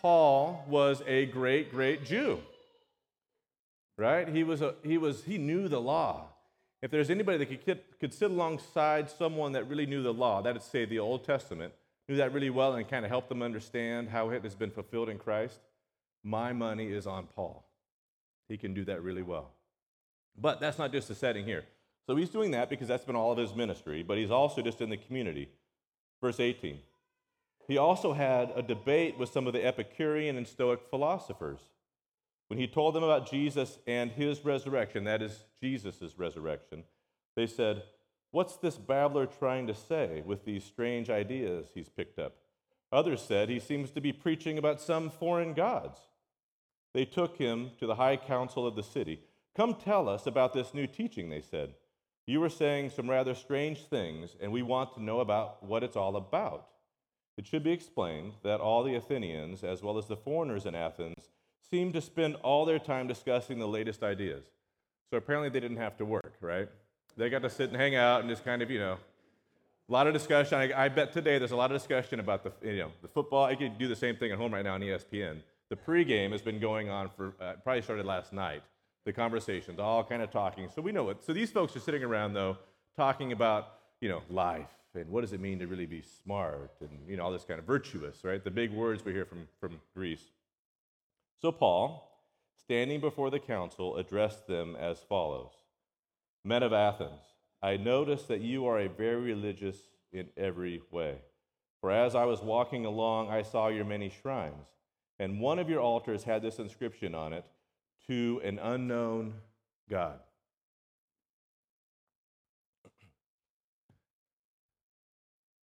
Paul 0.00 0.64
was 0.68 1.02
a 1.06 1.26
great, 1.26 1.70
great 1.70 2.04
Jew. 2.04 2.40
Right? 3.98 4.28
He 4.28 4.44
was 4.44 4.62
a, 4.62 4.74
he 4.82 4.98
was 4.98 5.24
he 5.24 5.38
knew 5.38 5.68
the 5.68 5.80
law. 5.80 6.28
If 6.82 6.90
there's 6.90 7.10
anybody 7.10 7.38
that 7.38 7.64
could, 7.64 7.80
could 7.98 8.12
sit 8.12 8.30
alongside 8.30 9.10
someone 9.10 9.52
that 9.52 9.68
really 9.68 9.86
knew 9.86 10.02
the 10.02 10.12
law, 10.12 10.42
that 10.42 10.56
is 10.56 10.62
say 10.62 10.84
the 10.84 10.98
Old 10.98 11.24
Testament, 11.24 11.72
knew 12.08 12.16
that 12.16 12.32
really 12.32 12.50
well 12.50 12.74
and 12.74 12.88
kind 12.88 13.04
of 13.04 13.10
helped 13.10 13.28
them 13.28 13.42
understand 13.42 14.10
how 14.10 14.30
it 14.30 14.44
has 14.44 14.54
been 14.54 14.70
fulfilled 14.70 15.08
in 15.08 15.18
Christ, 15.18 15.58
my 16.22 16.52
money 16.52 16.88
is 16.88 17.06
on 17.06 17.26
Paul. 17.34 17.64
He 18.48 18.56
can 18.56 18.74
do 18.74 18.84
that 18.84 19.02
really 19.02 19.22
well. 19.22 19.52
But 20.38 20.60
that's 20.60 20.78
not 20.78 20.92
just 20.92 21.08
the 21.08 21.14
setting 21.14 21.44
here. 21.44 21.64
So 22.06 22.14
he's 22.14 22.28
doing 22.28 22.52
that 22.52 22.68
because 22.70 22.88
that's 22.88 23.04
been 23.04 23.16
all 23.16 23.32
of 23.32 23.38
his 23.38 23.54
ministry, 23.54 24.02
but 24.02 24.18
he's 24.18 24.30
also 24.30 24.62
just 24.62 24.80
in 24.80 24.90
the 24.90 24.96
community. 24.96 25.48
Verse 26.20 26.38
18. 26.38 26.78
He 27.68 27.78
also 27.78 28.12
had 28.12 28.52
a 28.54 28.62
debate 28.62 29.18
with 29.18 29.30
some 29.30 29.46
of 29.46 29.52
the 29.52 29.64
Epicurean 29.64 30.36
and 30.36 30.46
Stoic 30.46 30.80
philosophers. 30.88 31.60
When 32.48 32.58
he 32.58 32.68
told 32.68 32.94
them 32.94 33.02
about 33.02 33.28
Jesus 33.28 33.78
and 33.86 34.12
his 34.12 34.44
resurrection, 34.44 35.04
that 35.04 35.20
is, 35.20 35.44
Jesus' 35.60 36.16
resurrection, 36.16 36.84
they 37.34 37.46
said, 37.46 37.82
What's 38.30 38.56
this 38.56 38.76
babbler 38.76 39.26
trying 39.26 39.66
to 39.66 39.74
say 39.74 40.22
with 40.24 40.44
these 40.44 40.62
strange 40.62 41.10
ideas 41.10 41.68
he's 41.74 41.88
picked 41.88 42.18
up? 42.18 42.34
Others 42.92 43.22
said 43.22 43.48
he 43.48 43.58
seems 43.58 43.90
to 43.92 44.00
be 44.00 44.12
preaching 44.12 44.58
about 44.58 44.80
some 44.80 45.10
foreign 45.10 45.54
gods. 45.54 45.98
They 46.94 47.04
took 47.04 47.36
him 47.36 47.72
to 47.78 47.86
the 47.86 47.96
high 47.96 48.16
council 48.16 48.66
of 48.66 48.76
the 48.76 48.82
city. 48.82 49.20
Come 49.56 49.74
tell 49.74 50.08
us 50.08 50.26
about 50.26 50.52
this 50.52 50.72
new 50.72 50.86
teaching, 50.86 51.30
they 51.30 51.40
said. 51.40 51.74
You 52.26 52.40
were 52.40 52.48
saying 52.48 52.90
some 52.90 53.08
rather 53.08 53.34
strange 53.34 53.86
things, 53.86 54.36
and 54.40 54.52
we 54.52 54.62
want 54.62 54.94
to 54.94 55.02
know 55.02 55.20
about 55.20 55.64
what 55.64 55.82
it's 55.82 55.96
all 55.96 56.16
about. 56.16 56.68
It 57.36 57.46
should 57.46 57.62
be 57.62 57.72
explained 57.72 58.32
that 58.42 58.60
all 58.60 58.82
the 58.82 58.94
Athenians, 58.94 59.62
as 59.62 59.82
well 59.82 59.98
as 59.98 60.06
the 60.06 60.16
foreigners 60.16 60.64
in 60.64 60.74
Athens, 60.74 61.28
seemed 61.70 61.92
to 61.94 62.00
spend 62.00 62.36
all 62.36 62.64
their 62.64 62.78
time 62.78 63.06
discussing 63.06 63.58
the 63.58 63.68
latest 63.68 64.02
ideas. 64.02 64.44
So 65.10 65.18
apparently 65.18 65.50
they 65.50 65.60
didn't 65.60 65.76
have 65.76 65.96
to 65.98 66.04
work, 66.04 66.34
right? 66.40 66.68
They 67.16 67.28
got 67.28 67.42
to 67.42 67.50
sit 67.50 67.68
and 67.68 67.76
hang 67.76 67.94
out 67.94 68.20
and 68.20 68.30
just 68.30 68.44
kind 68.44 68.62
of, 68.62 68.70
you 68.70 68.78
know, 68.78 68.98
a 69.88 69.92
lot 69.92 70.06
of 70.06 70.14
discussion. 70.14 70.58
I, 70.58 70.84
I 70.84 70.88
bet 70.88 71.12
today 71.12 71.38
there's 71.38 71.52
a 71.52 71.56
lot 71.56 71.70
of 71.70 71.78
discussion 71.78 72.20
about 72.20 72.42
the, 72.42 72.52
you 72.68 72.78
know, 72.78 72.92
the 73.02 73.08
football. 73.08 73.44
I 73.44 73.54
could 73.54 73.78
do 73.78 73.86
the 73.86 73.96
same 73.96 74.16
thing 74.16 74.32
at 74.32 74.38
home 74.38 74.52
right 74.52 74.64
now 74.64 74.74
on 74.74 74.80
ESPN. 74.80 75.42
The 75.68 75.76
pregame 75.76 76.32
has 76.32 76.42
been 76.42 76.58
going 76.58 76.88
on 76.88 77.10
for 77.16 77.34
uh, 77.40 77.54
probably 77.62 77.82
started 77.82 78.06
last 78.06 78.32
night. 78.32 78.62
The 79.04 79.12
conversations, 79.12 79.78
all 79.78 80.02
kind 80.02 80.22
of 80.22 80.30
talking. 80.30 80.68
So 80.74 80.82
we 80.82 80.90
know 80.90 81.10
it. 81.10 81.24
So 81.24 81.32
these 81.32 81.50
folks 81.50 81.76
are 81.76 81.80
sitting 81.80 82.02
around 82.02 82.32
though, 82.32 82.56
talking 82.96 83.30
about, 83.32 83.74
you 84.00 84.08
know, 84.08 84.22
life 84.28 84.75
and 84.96 85.10
what 85.10 85.20
does 85.20 85.32
it 85.32 85.40
mean 85.40 85.58
to 85.58 85.66
really 85.66 85.86
be 85.86 86.02
smart 86.02 86.72
and 86.80 86.90
you 87.08 87.16
know 87.16 87.24
all 87.24 87.32
this 87.32 87.44
kind 87.44 87.58
of 87.58 87.66
virtuous 87.66 88.24
right? 88.24 88.42
The 88.42 88.50
big 88.50 88.72
words 88.72 89.04
we 89.04 89.12
hear 89.12 89.24
from, 89.24 89.46
from 89.60 89.80
greece. 89.94 90.24
So 91.40 91.52
paul 91.52 92.12
standing 92.58 93.00
before 93.00 93.30
the 93.30 93.38
council 93.38 93.96
addressed 93.96 94.46
them 94.46 94.76
as 94.76 94.98
follows. 95.00 95.52
Men 96.44 96.62
of 96.62 96.72
athens 96.72 97.22
i 97.62 97.76
notice 97.76 98.24
that 98.24 98.40
you 98.40 98.66
are 98.66 98.80
a 98.80 98.88
very 98.88 99.22
religious 99.22 99.76
in 100.12 100.28
every 100.36 100.82
way. 100.90 101.16
For 101.80 101.90
as 101.90 102.14
i 102.14 102.24
was 102.24 102.40
walking 102.40 102.84
along 102.84 103.30
i 103.30 103.42
saw 103.42 103.68
your 103.68 103.84
many 103.84 104.10
shrines 104.10 104.66
and 105.18 105.40
one 105.40 105.58
of 105.58 105.70
your 105.70 105.80
altars 105.80 106.24
had 106.24 106.42
this 106.42 106.58
inscription 106.58 107.14
on 107.14 107.32
it 107.32 107.44
to 108.06 108.40
an 108.44 108.58
unknown 108.58 109.34
god 109.88 110.20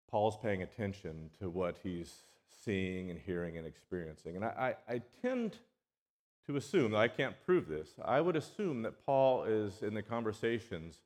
Paul's 0.10 0.38
paying 0.38 0.62
attention 0.62 1.30
to 1.40 1.50
what 1.50 1.78
he's 1.84 2.24
seeing 2.64 3.10
and 3.10 3.20
hearing 3.20 3.58
and 3.58 3.66
experiencing. 3.66 4.36
And 4.36 4.46
I, 4.46 4.76
I, 4.90 4.94
I 4.96 5.02
tend 5.22 5.58
to 6.48 6.58
assume, 6.58 6.96
I 6.96 7.08
can't 7.08 7.36
prove 7.46 7.68
this, 7.68 7.90
I 8.04 8.22
would 8.22 8.36
assume 8.36 8.82
that 8.82 9.06
Paul 9.06 9.44
is 9.44 9.84
in 9.84 9.94
the 9.94 10.02
conversations, 10.02 10.98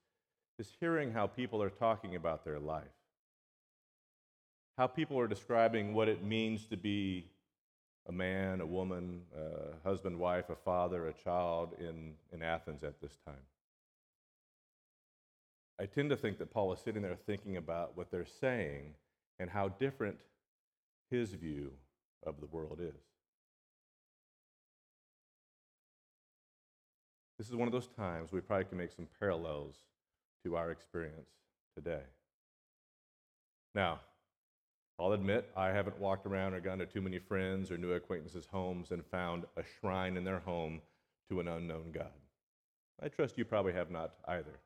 is 0.58 0.72
hearing 0.80 1.12
how 1.12 1.28
people 1.28 1.62
are 1.62 1.70
talking 1.70 2.16
about 2.16 2.46
their 2.46 2.60
life, 2.60 2.84
how 4.78 4.88
people 4.88 5.20
are 5.20 5.28
describing 5.28 5.94
what 5.94 6.08
it 6.08 6.24
means 6.24 6.66
to 6.68 6.78
be 6.78 7.28
a 8.08 8.12
man, 8.12 8.62
a 8.62 8.66
woman, 8.66 9.22
a 9.36 9.88
husband, 9.88 10.18
wife, 10.18 10.50
a 10.50 10.56
father, 10.56 11.08
a 11.08 11.14
child 11.14 11.74
in, 11.80 12.14
in 12.32 12.42
Athens 12.42 12.84
at 12.84 13.02
this 13.02 13.18
time. 13.26 13.36
I 15.80 15.86
tend 15.86 16.10
to 16.12 16.18
think 16.18 16.38
that 16.38 16.51
Paul 16.51 16.72
is 16.74 16.80
sitting 16.80 17.01
there 17.01 17.18
thinking 17.25 17.58
about 17.58 17.98
what 17.98 18.12
they're 18.12 18.25
saying 18.25 18.94
and 19.39 19.50
how 19.50 19.70
different 19.70 20.18
his 21.10 21.32
view 21.32 21.72
of 22.25 22.39
the 22.39 22.46
world 22.48 22.80
is. 22.80 23.01
This 27.38 27.50
is 27.50 27.56
one 27.56 27.68
of 27.68 27.72
those 27.72 27.88
times 27.88 28.32
we 28.32 28.42
probably 28.42 28.65
can 28.65 28.77
make 28.77 28.92
some 28.92 29.08
parallels 29.20 29.75
to 30.46 30.56
our 30.56 30.72
experience 30.72 31.30
today. 31.75 32.03
Now, 33.74 34.00
I'll 35.00 35.13
admit 35.13 35.50
I 35.58 35.70
haven't 35.70 36.00
walked 36.00 36.27
around 36.27 36.53
or 36.53 36.60
gone 36.60 36.77
to 36.77 36.86
too 36.86 37.01
many 37.01 37.18
friends 37.18 37.72
or 37.72 37.77
new 37.77 37.94
acquaintances' 37.94 38.48
homes 38.51 38.92
and 38.92 39.03
found 39.06 39.46
a 39.58 39.63
shrine 39.80 40.15
in 40.18 40.24
their 40.24 40.39
home 40.39 40.82
to 41.30 41.39
an 41.39 41.48
unknown 41.48 41.92
God. 41.92 42.12
I 43.01 43.08
trust 43.08 43.38
you 43.38 43.46
probably 43.46 43.74
have 43.74 43.89
not 43.89 44.13
either. 44.27 44.60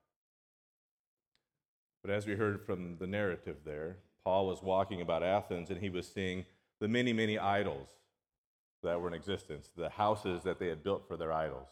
But 2.07 2.15
as 2.15 2.25
we 2.25 2.35
heard 2.35 2.65
from 2.65 2.95
the 2.99 3.05
narrative 3.05 3.57
there, 3.65 3.97
Paul 4.23 4.47
was 4.47 4.63
walking 4.63 5.01
about 5.01 5.23
Athens 5.23 5.69
and 5.69 5.81
he 5.81 5.89
was 5.89 6.07
seeing 6.07 6.45
the 6.79 6.87
many, 6.87 7.11
many 7.11 7.37
idols 7.37 7.89
that 8.81 9.01
were 9.01 9.09
in 9.09 9.13
existence, 9.13 9.71
the 9.75 9.89
houses 9.89 10.41
that 10.43 10.57
they 10.57 10.67
had 10.69 10.85
built 10.85 11.05
for 11.05 11.17
their 11.17 11.33
idols. 11.33 11.67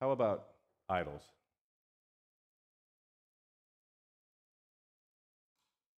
How 0.00 0.12
about 0.12 0.50
idols? 0.88 1.22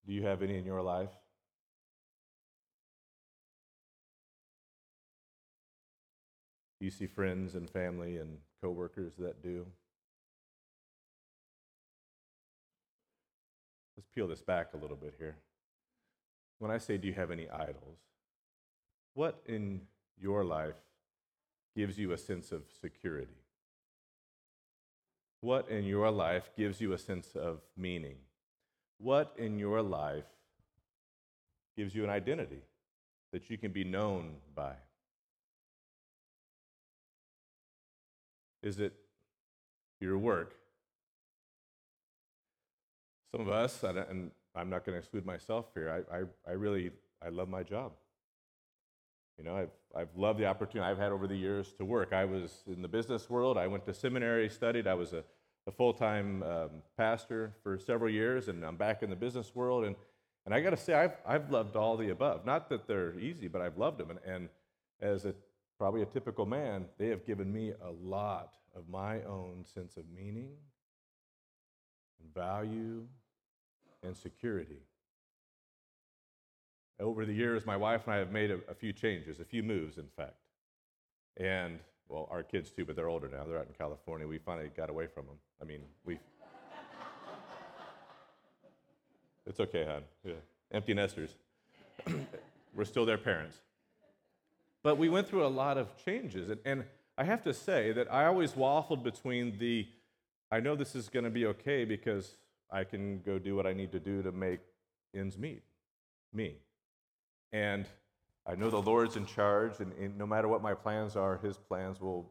Do 0.06 0.14
you 0.14 0.22
have 0.22 0.40
any 0.40 0.56
in 0.56 0.64
your 0.64 0.80
life? 0.80 1.10
Do 6.80 6.86
you 6.86 6.90
see 6.90 7.06
friends 7.06 7.54
and 7.54 7.68
family 7.68 8.16
and 8.16 8.38
coworkers 8.62 9.12
that 9.18 9.42
do? 9.42 9.66
Peel 14.14 14.28
this 14.28 14.42
back 14.42 14.68
a 14.74 14.76
little 14.76 14.96
bit 14.96 15.14
here. 15.18 15.36
When 16.58 16.70
I 16.70 16.78
say, 16.78 16.96
do 16.96 17.08
you 17.08 17.14
have 17.14 17.30
any 17.30 17.48
idols? 17.48 17.98
What 19.14 19.42
in 19.46 19.82
your 20.20 20.44
life 20.44 20.76
gives 21.76 21.98
you 21.98 22.12
a 22.12 22.18
sense 22.18 22.52
of 22.52 22.62
security? 22.80 23.42
What 25.40 25.68
in 25.68 25.84
your 25.84 26.10
life 26.10 26.50
gives 26.56 26.80
you 26.80 26.92
a 26.92 26.98
sense 26.98 27.34
of 27.34 27.60
meaning? 27.76 28.16
What 28.98 29.34
in 29.36 29.58
your 29.58 29.82
life 29.82 30.24
gives 31.76 31.94
you 31.94 32.04
an 32.04 32.10
identity 32.10 32.62
that 33.32 33.50
you 33.50 33.58
can 33.58 33.72
be 33.72 33.82
known 33.82 34.36
by? 34.54 34.74
Is 38.62 38.78
it 38.78 38.92
your 40.00 40.16
work? 40.16 40.54
Some 43.34 43.46
of 43.46 43.52
us, 43.52 43.82
and 43.82 44.30
I'm 44.54 44.68
not 44.68 44.84
going 44.84 44.94
to 44.94 44.98
exclude 44.98 45.24
myself 45.24 45.66
here, 45.74 46.04
I, 46.12 46.16
I, 46.16 46.22
I 46.48 46.52
really, 46.52 46.90
I 47.24 47.30
love 47.30 47.48
my 47.48 47.62
job. 47.62 47.92
You 49.38 49.44
know, 49.44 49.56
I've, 49.56 49.70
I've 49.96 50.14
loved 50.14 50.38
the 50.38 50.46
opportunity 50.46 50.90
I've 50.90 50.98
had 50.98 51.12
over 51.12 51.26
the 51.26 51.36
years 51.36 51.72
to 51.78 51.84
work. 51.84 52.12
I 52.12 52.26
was 52.26 52.62
in 52.66 52.82
the 52.82 52.88
business 52.88 53.30
world. 53.30 53.56
I 53.56 53.66
went 53.66 53.86
to 53.86 53.94
seminary, 53.94 54.48
studied. 54.50 54.86
I 54.86 54.94
was 54.94 55.14
a 55.14 55.24
a 55.66 55.70
full 55.70 55.92
time 55.92 56.42
um, 56.42 56.70
pastor 56.96 57.54
for 57.62 57.78
several 57.78 58.10
years, 58.10 58.48
and 58.48 58.64
I'm 58.64 58.76
back 58.76 59.02
in 59.02 59.10
the 59.10 59.16
business 59.16 59.54
world. 59.54 59.84
And, 59.84 59.96
and 60.44 60.54
I 60.54 60.60
got 60.60 60.70
to 60.70 60.76
say, 60.76 60.94
I've, 60.94 61.16
I've 61.26 61.50
loved 61.50 61.76
all 61.76 61.96
the 61.96 62.10
above. 62.10 62.44
Not 62.44 62.68
that 62.70 62.86
they're 62.86 63.18
easy, 63.18 63.48
but 63.48 63.62
I've 63.62 63.78
loved 63.78 63.98
them. 63.98 64.10
And, 64.10 64.18
and 64.26 64.48
as 65.00 65.24
a, 65.24 65.34
probably 65.78 66.02
a 66.02 66.06
typical 66.06 66.46
man, 66.46 66.86
they 66.98 67.08
have 67.08 67.24
given 67.24 67.52
me 67.52 67.72
a 67.80 67.90
lot 67.90 68.54
of 68.74 68.88
my 68.88 69.22
own 69.22 69.64
sense 69.72 69.96
of 69.96 70.04
meaning 70.14 70.50
and 72.20 72.34
value 72.34 73.04
and 74.02 74.16
security. 74.16 74.80
Over 77.00 77.24
the 77.24 77.32
years, 77.32 77.66
my 77.66 77.76
wife 77.76 78.02
and 78.06 78.14
I 78.14 78.18
have 78.18 78.30
made 78.30 78.50
a, 78.50 78.58
a 78.68 78.74
few 78.74 78.92
changes, 78.92 79.40
a 79.40 79.44
few 79.44 79.62
moves, 79.62 79.98
in 79.98 80.06
fact. 80.16 80.36
And 81.36 81.78
well, 82.08 82.28
our 82.30 82.42
kids 82.42 82.70
too, 82.70 82.84
but 82.84 82.94
they're 82.94 83.08
older 83.08 83.28
now. 83.28 83.44
They're 83.44 83.58
out 83.58 83.66
in 83.66 83.74
California. 83.74 84.26
We 84.26 84.38
finally 84.38 84.70
got 84.76 84.90
away 84.90 85.06
from 85.06 85.26
them. 85.26 85.36
I 85.60 85.64
mean, 85.64 85.80
we. 86.04 86.14
it's 89.46 89.60
okay, 89.60 89.84
hon. 89.84 90.02
Yeah. 90.24 90.34
Empty 90.72 90.94
nesters. 90.94 91.34
We're 92.74 92.84
still 92.84 93.06
their 93.06 93.18
parents. 93.18 93.58
But 94.82 94.98
we 94.98 95.08
went 95.08 95.28
through 95.28 95.46
a 95.46 95.48
lot 95.48 95.78
of 95.78 95.96
changes. 96.04 96.50
And, 96.50 96.60
and 96.64 96.84
I 97.16 97.24
have 97.24 97.42
to 97.44 97.54
say 97.54 97.92
that 97.92 98.12
I 98.12 98.26
always 98.26 98.52
waffled 98.52 99.02
between 99.02 99.58
the 99.58 99.86
I 100.50 100.60
know 100.60 100.76
this 100.76 100.94
is 100.94 101.08
going 101.08 101.24
to 101.24 101.30
be 101.30 101.46
okay 101.46 101.86
because 101.86 102.36
I 102.72 102.84
can 102.84 103.20
go 103.20 103.38
do 103.38 103.54
what 103.54 103.66
I 103.66 103.74
need 103.74 103.92
to 103.92 104.00
do 104.00 104.22
to 104.22 104.32
make 104.32 104.60
ends 105.14 105.36
meet, 105.36 105.62
me. 106.32 106.56
And 107.52 107.86
I 108.46 108.54
know 108.54 108.70
the 108.70 108.80
Lord's 108.80 109.16
in 109.16 109.26
charge, 109.26 109.78
and, 109.78 109.92
and, 109.92 110.16
no 110.16 110.26
matter 110.26 110.48
what 110.48 110.62
my 110.62 110.74
plans 110.74 111.14
are, 111.14 111.38
His 111.38 111.56
plans 111.56 112.00
will 112.00 112.30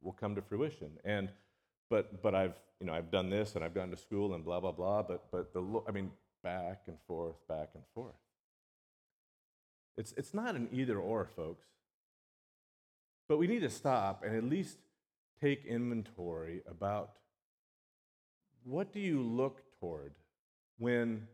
will 0.00 0.12
come 0.12 0.34
to 0.34 0.42
fruition. 0.42 0.90
And 1.04 1.28
but 1.90 2.22
but 2.22 2.34
I've 2.34 2.54
you 2.80 2.86
know 2.86 2.94
I've 2.94 3.10
done 3.10 3.30
this 3.30 3.54
and 3.54 3.64
I've 3.64 3.74
gone 3.74 3.90
to 3.90 3.96
school 3.96 4.34
and 4.34 4.44
blah 4.44 4.60
blah 4.60 4.72
blah. 4.72 5.02
But 5.02 5.30
but 5.30 5.52
the 5.52 5.82
I 5.86 5.92
mean 5.92 6.10
back 6.42 6.82
and 6.86 6.96
forth, 7.06 7.36
back 7.48 7.70
and 7.74 7.84
forth. 7.94 8.14
It's 9.96 10.12
it's 10.16 10.32
not 10.32 10.54
an 10.54 10.68
either 10.72 10.98
or, 10.98 11.26
folks. 11.36 11.66
But 13.28 13.36
we 13.36 13.46
need 13.46 13.60
to 13.60 13.70
stop 13.70 14.24
and 14.24 14.34
at 14.34 14.44
least 14.44 14.78
take 15.40 15.66
inventory 15.66 16.62
about 16.68 17.12
what 18.68 18.92
do 18.92 19.00
you 19.00 19.22
look 19.22 19.62
toward 19.80 20.12
when 20.78 21.26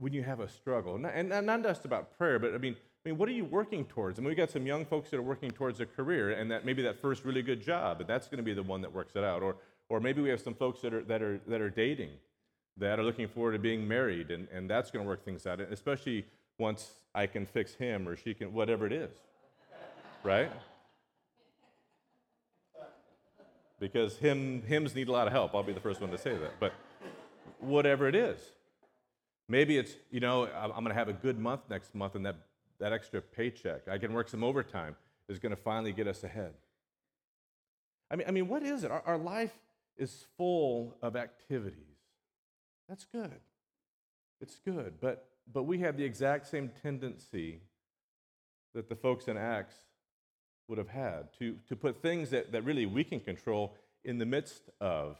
when 0.00 0.12
you 0.12 0.22
have 0.22 0.38
a 0.38 0.48
struggle, 0.48 0.94
and, 0.94 1.28
not 1.28 1.62
just 1.64 1.84
about 1.84 2.16
prayer, 2.16 2.38
but 2.38 2.54
I 2.54 2.58
mean 2.58 2.76
I 3.04 3.10
mean, 3.10 3.18
what 3.18 3.28
are 3.28 3.32
you 3.32 3.44
working 3.44 3.84
towards? 3.84 4.18
I 4.18 4.22
mean, 4.22 4.28
we 4.28 4.34
got 4.34 4.50
some 4.50 4.66
young 4.66 4.84
folks 4.84 5.10
that 5.10 5.18
are 5.18 5.22
working 5.22 5.50
towards 5.50 5.80
a 5.80 5.86
career, 5.86 6.32
and 6.32 6.50
that 6.50 6.64
maybe 6.64 6.82
that 6.82 7.00
first 7.00 7.24
really 7.24 7.42
good 7.42 7.62
job, 7.62 8.00
and 8.00 8.08
that's 8.08 8.26
going 8.26 8.38
to 8.38 8.42
be 8.42 8.54
the 8.54 8.62
one 8.62 8.80
that 8.82 8.92
works 8.92 9.14
it 9.14 9.22
out. 9.22 9.42
Or, 9.42 9.56
or 9.88 10.00
maybe 10.00 10.20
we 10.20 10.28
have 10.30 10.40
some 10.40 10.54
folks 10.54 10.80
that 10.80 10.92
are, 10.92 11.02
that 11.04 11.22
are, 11.22 11.40
that 11.46 11.60
are 11.60 11.70
dating, 11.70 12.10
that 12.76 12.98
are 12.98 13.04
looking 13.04 13.28
forward 13.28 13.52
to 13.52 13.58
being 13.58 13.86
married, 13.86 14.30
and, 14.30 14.48
and 14.52 14.68
that's 14.68 14.90
going 14.90 15.04
to 15.04 15.08
work 15.08 15.24
things 15.24 15.46
out, 15.46 15.60
especially 15.60 16.26
once 16.58 16.90
I 17.14 17.26
can 17.26 17.46
fix 17.46 17.74
him 17.74 18.08
or 18.08 18.16
she 18.16 18.34
can, 18.34 18.52
whatever 18.52 18.84
it 18.84 18.92
is, 18.92 19.12
right? 20.24 20.50
Because 23.80 24.16
him, 24.16 24.62
hymns 24.62 24.94
need 24.94 25.08
a 25.08 25.12
lot 25.12 25.26
of 25.26 25.32
help. 25.32 25.54
I'll 25.54 25.62
be 25.62 25.72
the 25.72 25.80
first 25.80 26.00
one 26.00 26.10
to 26.10 26.18
say 26.18 26.36
that. 26.36 26.58
But 26.58 26.72
whatever 27.60 28.08
it 28.08 28.14
is, 28.14 28.38
maybe 29.48 29.78
it's, 29.78 29.94
you 30.10 30.20
know, 30.20 30.46
I'm 30.46 30.70
going 30.70 30.86
to 30.86 30.94
have 30.94 31.08
a 31.08 31.12
good 31.12 31.38
month 31.38 31.62
next 31.70 31.94
month, 31.94 32.14
and 32.14 32.26
that 32.26 32.36
that 32.78 32.92
extra 32.92 33.20
paycheck, 33.20 33.88
I 33.88 33.98
can 33.98 34.12
work 34.12 34.28
some 34.28 34.44
overtime, 34.44 34.96
is 35.28 35.38
going 35.38 35.50
to 35.54 35.60
finally 35.60 35.92
get 35.92 36.06
us 36.06 36.24
ahead. 36.24 36.54
I 38.10 38.16
mean, 38.16 38.28
I 38.28 38.30
mean 38.30 38.48
what 38.48 38.62
is 38.62 38.84
it? 38.84 38.90
Our, 38.90 39.02
our 39.04 39.18
life 39.18 39.52
is 39.96 40.26
full 40.36 40.96
of 41.02 41.16
activities. 41.16 41.98
That's 42.88 43.04
good. 43.04 43.40
It's 44.40 44.58
good. 44.64 44.94
But, 45.00 45.26
but 45.52 45.64
we 45.64 45.78
have 45.80 45.96
the 45.96 46.04
exact 46.04 46.46
same 46.46 46.70
tendency 46.82 47.60
that 48.74 48.88
the 48.88 48.94
folks 48.94 49.28
in 49.28 49.36
Acts 49.36 49.74
would 50.68 50.78
have 50.78 50.88
had 50.88 51.32
to, 51.38 51.56
to 51.68 51.74
put 51.74 52.00
things 52.02 52.30
that, 52.30 52.52
that 52.52 52.62
really 52.62 52.86
we 52.86 53.02
can 53.02 53.20
control 53.20 53.74
in 54.04 54.18
the 54.18 54.26
midst 54.26 54.62
of, 54.80 55.18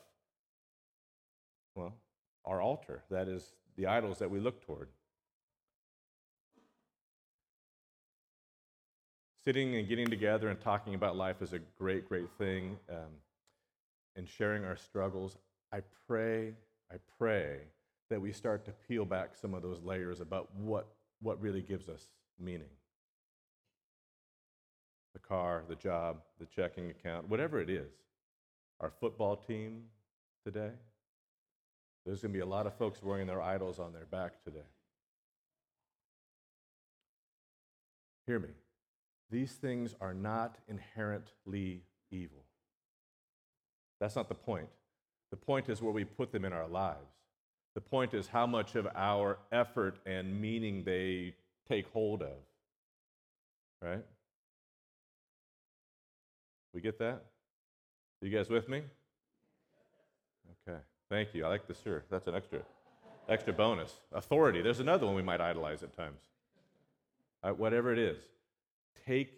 well, 1.74 1.94
our 2.44 2.60
altar. 2.60 3.02
That 3.10 3.28
is 3.28 3.52
the 3.76 3.86
idols 3.86 4.18
that 4.18 4.30
we 4.30 4.40
look 4.40 4.64
toward. 4.64 4.88
sitting 9.48 9.76
and 9.76 9.88
getting 9.88 10.06
together 10.06 10.50
and 10.50 10.60
talking 10.60 10.94
about 10.94 11.16
life 11.16 11.40
is 11.40 11.54
a 11.54 11.58
great, 11.78 12.06
great 12.06 12.28
thing, 12.36 12.76
um, 12.90 13.08
and 14.14 14.28
sharing 14.28 14.62
our 14.62 14.76
struggles. 14.76 15.38
I 15.72 15.80
pray, 16.06 16.52
I 16.92 16.96
pray 17.16 17.60
that 18.10 18.20
we 18.20 18.30
start 18.30 18.66
to 18.66 18.72
peel 18.86 19.06
back 19.06 19.30
some 19.40 19.54
of 19.54 19.62
those 19.62 19.80
layers 19.82 20.20
about 20.20 20.54
what, 20.54 20.88
what 21.22 21.40
really 21.40 21.62
gives 21.62 21.88
us 21.88 22.08
meaning. 22.38 22.68
The 25.18 25.28
car, 25.28 25.64
the 25.68 25.74
job, 25.74 26.18
the 26.38 26.46
checking 26.46 26.90
account, 26.90 27.28
whatever 27.28 27.60
it 27.60 27.70
is. 27.70 27.90
Our 28.80 28.90
football 29.00 29.36
team 29.36 29.84
today. 30.44 30.70
There's 32.06 32.22
going 32.22 32.32
to 32.32 32.36
be 32.36 32.42
a 32.42 32.46
lot 32.46 32.66
of 32.66 32.74
folks 32.74 33.02
wearing 33.02 33.26
their 33.26 33.42
idols 33.42 33.78
on 33.78 33.92
their 33.92 34.06
back 34.06 34.42
today. 34.44 34.66
hear 38.28 38.38
me, 38.38 38.50
these 39.30 39.52
things 39.52 39.94
are 40.02 40.12
not 40.12 40.58
inherently 40.68 41.82
evil. 42.10 42.44
That's 44.00 44.16
not 44.16 44.28
the 44.28 44.34
point. 44.34 44.68
The 45.30 45.36
point 45.38 45.70
is 45.70 45.80
where 45.80 45.92
we 45.92 46.04
put 46.04 46.30
them 46.30 46.44
in 46.44 46.52
our 46.52 46.68
lives. 46.68 47.14
The 47.74 47.80
point 47.80 48.12
is 48.12 48.28
how 48.28 48.46
much 48.46 48.74
of 48.74 48.86
our 48.94 49.38
effort 49.50 49.98
and 50.04 50.38
meaning 50.38 50.84
they 50.84 51.34
take 51.66 51.86
hold 51.88 52.22
of. 52.22 52.36
Right? 53.80 54.04
We 56.74 56.80
get 56.80 56.98
that? 56.98 57.24
You 58.20 58.30
guys 58.30 58.48
with 58.48 58.68
me? 58.68 58.82
Okay. 60.66 60.78
Thank 61.08 61.34
you. 61.34 61.44
I 61.44 61.48
like 61.48 61.66
the 61.66 61.74
sir. 61.74 62.02
That's 62.10 62.26
an 62.26 62.34
extra 62.34 62.60
extra 63.28 63.52
bonus. 63.52 63.92
Authority. 64.12 64.62
There's 64.62 64.80
another 64.80 65.06
one 65.06 65.14
we 65.14 65.22
might 65.22 65.40
idolize 65.40 65.82
at 65.82 65.96
times. 65.96 66.20
Uh, 67.42 67.50
whatever 67.50 67.92
it 67.92 67.98
is, 67.98 68.18
take 69.06 69.32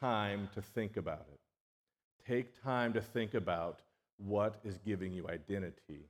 time 0.00 0.48
to 0.54 0.62
think 0.62 0.96
about 0.96 1.26
it. 1.32 1.40
Take 2.26 2.60
time 2.62 2.92
to 2.94 3.00
think 3.00 3.34
about 3.34 3.80
what 4.16 4.56
is 4.64 4.78
giving 4.78 5.12
you 5.12 5.28
identity. 5.28 6.08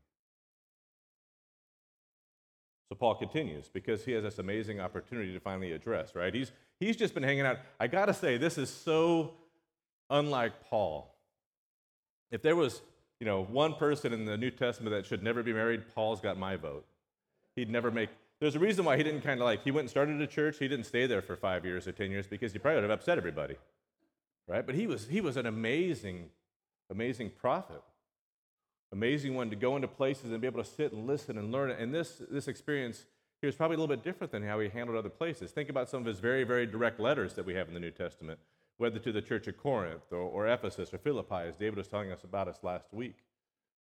So 2.89 2.95
Paul 2.95 3.15
continues 3.17 3.69
because 3.69 4.05
he 4.05 4.13
has 4.13 4.23
this 4.23 4.39
amazing 4.39 4.81
opportunity 4.81 5.33
to 5.33 5.41
finally 5.41 5.73
address, 5.73 6.15
right? 6.15 6.35
He's, 6.35 6.53
he's 6.79 6.97
just 6.97 7.15
been 7.15 7.23
hanging 7.23 7.47
out. 7.47 7.59
I 7.81 7.89
got 7.89 8.07
to 8.07 8.15
say, 8.15 8.37
this 8.37 8.59
is 8.59 8.71
so 8.71 9.35
unlike 10.15 10.53
Paul. 10.71 11.15
If 12.31 12.43
there 12.43 12.57
was, 12.57 12.81
you 13.21 13.27
know, 13.27 13.45
one 13.45 13.75
person 13.75 14.13
in 14.13 14.25
the 14.25 14.37
New 14.37 14.51
Testament 14.51 14.95
that 14.95 15.07
should 15.07 15.23
never 15.23 15.43
be 15.43 15.53
married, 15.53 15.83
Paul's 15.95 16.21
got 16.21 16.39
my 16.39 16.57
vote. 16.57 16.87
He'd 17.57 17.71
never 17.71 17.91
make. 17.91 18.09
There's 18.41 18.57
a 18.57 18.59
reason 18.59 18.85
why 18.85 18.97
he 18.97 19.03
didn't 19.03 19.21
kind 19.21 19.41
of 19.41 19.45
like, 19.45 19.63
he 19.63 19.71
went 19.71 19.85
and 19.85 19.91
started 19.91 20.21
a 20.21 20.27
church. 20.27 20.59
He 20.59 20.69
didn't 20.69 20.87
stay 20.87 21.07
there 21.07 21.23
for 21.23 21.37
five 21.37 21.65
years 21.65 21.87
or 21.87 21.93
10 21.93 22.11
years 22.11 22.27
because 22.27 22.53
he 22.53 22.59
probably 22.59 22.77
would 22.81 22.91
have 22.91 22.99
upset 22.99 23.19
everybody, 23.19 23.57
right? 24.49 24.65
But 24.65 24.75
he 24.75 24.87
was, 24.87 25.07
he 25.09 25.21
was 25.21 25.37
an 25.37 25.47
amazing, 25.47 26.31
amazing 26.91 27.31
prophet 27.31 27.83
amazing 28.95 29.35
one 29.35 29.51
to 29.51 29.57
go 29.57 29.75
into 29.75 29.89
places 29.89 30.31
and 30.31 30.41
be 30.41 30.47
able 30.47 30.63
to 30.63 30.69
sit 30.69 30.93
and 30.93 31.07
listen 31.07 31.37
and 31.37 31.51
learn. 31.51 31.71
And 31.73 31.93
this, 31.93 32.23
this 32.31 32.47
experience 32.47 33.05
here 33.41 33.49
is 33.49 33.57
probably 33.57 33.75
a 33.75 33.79
little 33.79 33.95
bit 33.95 34.05
different 34.05 34.31
than 34.31 34.45
how 34.45 34.61
he 34.61 34.69
handled 34.69 34.97
other 34.97 35.11
places. 35.11 35.51
Think 35.51 35.69
about 35.69 35.91
some 35.91 36.01
of 36.01 36.07
his 36.07 36.21
very, 36.21 36.45
very 36.45 36.65
direct 36.65 37.01
letters 37.01 37.35
that 37.35 37.45
we 37.45 37.55
have 37.55 37.67
in 37.67 37.75
the 37.75 37.81
New 37.81 37.91
Testament, 37.91 38.39
whether 38.79 38.99
to 38.99 39.13
the 39.13 39.23
church 39.23 39.47
of 39.47 39.57
Corinth 39.57 40.05
or, 40.11 40.19
or 40.19 40.49
Ephesus 40.49 40.93
or 40.93 40.99
Philippi, 40.99 41.49
as 41.49 41.57
David 41.57 41.77
was 41.77 41.89
telling 41.89 42.11
us 42.11 42.25
about 42.25 42.49
us 42.49 42.59
last 42.63 42.93
week, 42.93 43.17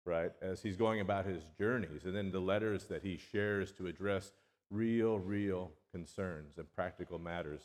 right? 0.04 0.32
As 0.40 0.62
he's 0.62 0.76
going 0.76 1.00
about 1.00 1.26
his 1.26 1.42
journeys, 1.58 2.04
and 2.04 2.14
then 2.14 2.30
the 2.30 2.40
letters 2.40 2.84
that 2.84 3.02
he 3.02 3.16
shares 3.16 3.72
to 3.72 3.86
address 3.86 4.32
real, 4.70 5.18
real 5.18 5.70
concerns 5.92 6.58
and 6.58 6.72
practical 6.74 7.18
matters 7.18 7.60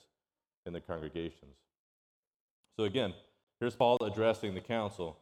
in 0.65 0.73
the 0.73 0.81
congregations. 0.81 1.57
So 2.75 2.83
again, 2.83 3.13
here's 3.59 3.75
Paul 3.75 3.97
addressing 4.01 4.55
the 4.55 4.61
council 4.61 5.17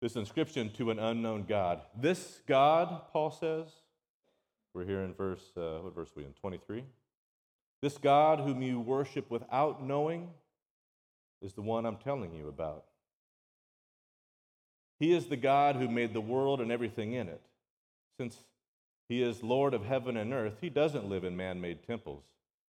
this 0.00 0.14
inscription 0.14 0.70
to 0.74 0.90
an 0.90 0.98
unknown 0.98 1.44
God. 1.48 1.80
This 2.00 2.40
God, 2.46 3.02
Paul 3.12 3.32
says, 3.32 3.66
we're 4.72 4.84
here 4.84 5.00
in 5.00 5.12
verse, 5.12 5.42
uh, 5.56 5.78
what 5.80 5.94
verse 5.94 6.10
are 6.10 6.20
we 6.20 6.24
in? 6.24 6.32
23. 6.34 6.84
This 7.82 7.98
God 7.98 8.40
whom 8.40 8.62
you 8.62 8.78
worship 8.78 9.28
without 9.28 9.84
knowing 9.84 10.28
is 11.42 11.52
the 11.52 11.62
one 11.62 11.86
I'm 11.86 11.96
telling 11.96 12.32
you 12.34 12.48
about. 12.48 12.84
He 14.98 15.12
is 15.12 15.26
the 15.26 15.36
God 15.36 15.76
who 15.76 15.88
made 15.88 16.12
the 16.12 16.20
world 16.20 16.60
and 16.60 16.72
everything 16.72 17.12
in 17.12 17.28
it. 17.28 17.42
Since 18.18 18.38
he 19.08 19.22
is 19.22 19.42
Lord 19.42 19.74
of 19.74 19.84
heaven 19.84 20.16
and 20.16 20.32
earth, 20.32 20.58
he 20.60 20.68
doesn't 20.68 21.08
live 21.08 21.24
in 21.24 21.36
man 21.36 21.60
made 21.60 21.86
temples, 21.86 22.24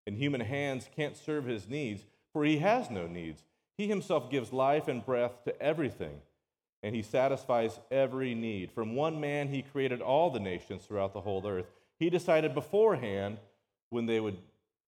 and 0.06 0.16
human 0.16 0.40
hands 0.40 0.88
can't 0.94 1.16
serve 1.16 1.44
his 1.44 1.68
needs, 1.68 2.04
for 2.32 2.44
he 2.44 2.58
has 2.58 2.90
no 2.90 3.06
needs. 3.06 3.42
He 3.76 3.88
himself 3.88 4.30
gives 4.30 4.52
life 4.52 4.86
and 4.86 5.04
breath 5.04 5.42
to 5.44 5.60
everything 5.60 6.20
and 6.82 6.94
he 6.94 7.02
satisfies 7.02 7.78
every 7.90 8.34
need. 8.34 8.72
From 8.72 8.94
one 8.94 9.20
man, 9.20 9.48
he 9.48 9.62
created 9.62 10.00
all 10.00 10.30
the 10.30 10.40
nations 10.40 10.82
throughout 10.84 11.12
the 11.12 11.20
whole 11.20 11.46
earth. 11.46 11.66
He 11.98 12.08
decided 12.08 12.54
beforehand 12.54 13.38
when 13.90 14.06
they 14.06 14.20
would 14.20 14.38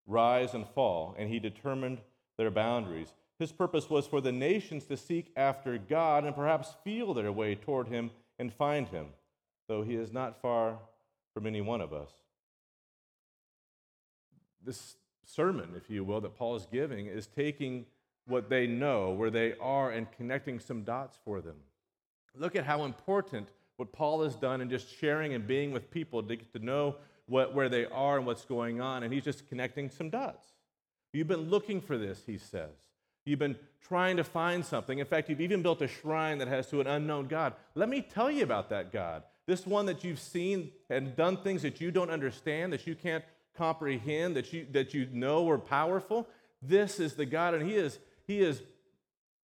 rise 0.07 0.55
and 0.55 0.67
fall, 0.67 1.15
and 1.19 1.29
he 1.29 1.39
determined 1.39 1.99
their 2.39 2.51
boundaries. 2.51 3.13
His 3.39 3.53
purpose 3.53 3.91
was 3.91 4.07
for 4.07 4.21
the 4.21 4.33
nations 4.33 4.85
to 4.87 4.97
seek 4.97 5.33
after 5.37 5.79
God 5.79 6.25
and 6.25 6.35
perhaps 6.35 6.75
feel 6.85 7.15
their 7.15 7.33
way 7.33 7.55
toward 7.55 7.89
him 7.89 8.11
and 8.39 8.53
find 8.53 8.89
him, 8.89 9.09
though 9.69 9.83
he 9.83 9.95
is 9.95 10.13
not 10.13 10.41
far 10.41 10.79
from 11.35 11.47
any 11.47 11.61
one 11.61 11.81
of 11.81 11.93
us. 11.93 12.11
This 14.65 14.97
sermon, 15.25 15.71
if 15.77 15.91
you 15.91 16.05
will, 16.05 16.21
that 16.21 16.37
Paul 16.37 16.57
is 16.57 16.67
giving 16.71 17.07
is 17.07 17.27
taking 17.27 17.87
what 18.27 18.49
they 18.49 18.67
know, 18.67 19.11
where 19.11 19.31
they 19.31 19.55
are, 19.61 19.91
and 19.91 20.11
connecting 20.13 20.61
some 20.61 20.83
dots 20.83 21.19
for 21.25 21.41
them. 21.41 21.57
Look 22.37 22.55
at 22.55 22.65
how 22.65 22.85
important 22.85 23.49
what 23.77 23.93
Paul 23.93 24.23
has 24.23 24.37
done 24.37 24.61
in 24.61 24.71
just 24.71 24.97
sharing 24.99 25.35
and 25.35 25.47
being 25.47 25.73
with 25.73 25.91
people 25.91 26.23
to 26.23 26.37
get 26.37 26.53
to 26.53 26.65
know 26.65 26.97
what, 27.27 27.55
where 27.55 27.69
they 27.69 27.87
are 27.87 28.19
and 28.19 28.27
what's 28.27 28.45
going 28.45 28.81
on. 28.81 29.03
And 29.03 29.13
he's 29.13 29.25
just 29.25 29.49
connecting 29.49 29.91
some 29.91 30.11
dots. 30.11 30.47
You've 31.13 31.29
been 31.29 31.51
looking 31.51 31.81
for 31.81 31.99
this, 31.99 32.23
he 32.27 32.39
says. 32.39 32.82
You've 33.25 33.39
been 33.39 33.57
trying 33.81 34.17
to 34.17 34.25
find 34.25 34.65
something. 34.65 34.99
In 34.99 35.07
fact, 35.07 35.29
you've 35.29 35.41
even 35.41 35.63
built 35.63 35.83
a 35.83 35.89
shrine 35.89 36.39
that 36.39 36.49
has 36.49 36.69
to 36.71 36.81
an 36.81 36.87
unknown 36.87 37.27
God. 37.27 37.55
Let 37.75 37.89
me 37.89 38.03
tell 38.03 38.31
you 38.31 38.43
about 38.43 38.71
that 38.71 38.93
God. 38.93 39.23
This 39.47 39.67
one 39.67 39.87
that 39.87 40.05
you've 40.05 40.21
seen 40.21 40.71
and 40.89 41.17
done 41.17 41.37
things 41.37 41.63
that 41.63 41.81
you 41.81 41.91
don't 41.91 42.11
understand, 42.11 42.73
that 42.73 42.87
you 42.87 42.95
can't 42.95 43.25
comprehend, 43.57 44.37
that 44.37 44.53
you, 44.53 44.67
that 44.73 44.95
you 44.95 45.09
know 45.13 45.49
are 45.49 45.59
powerful. 45.59 46.29
This 46.61 47.01
is 47.01 47.15
the 47.15 47.27
God, 47.27 47.55
and 47.55 47.69
He 47.69 47.75
is, 47.75 47.99
he 48.25 48.41
is 48.41 48.63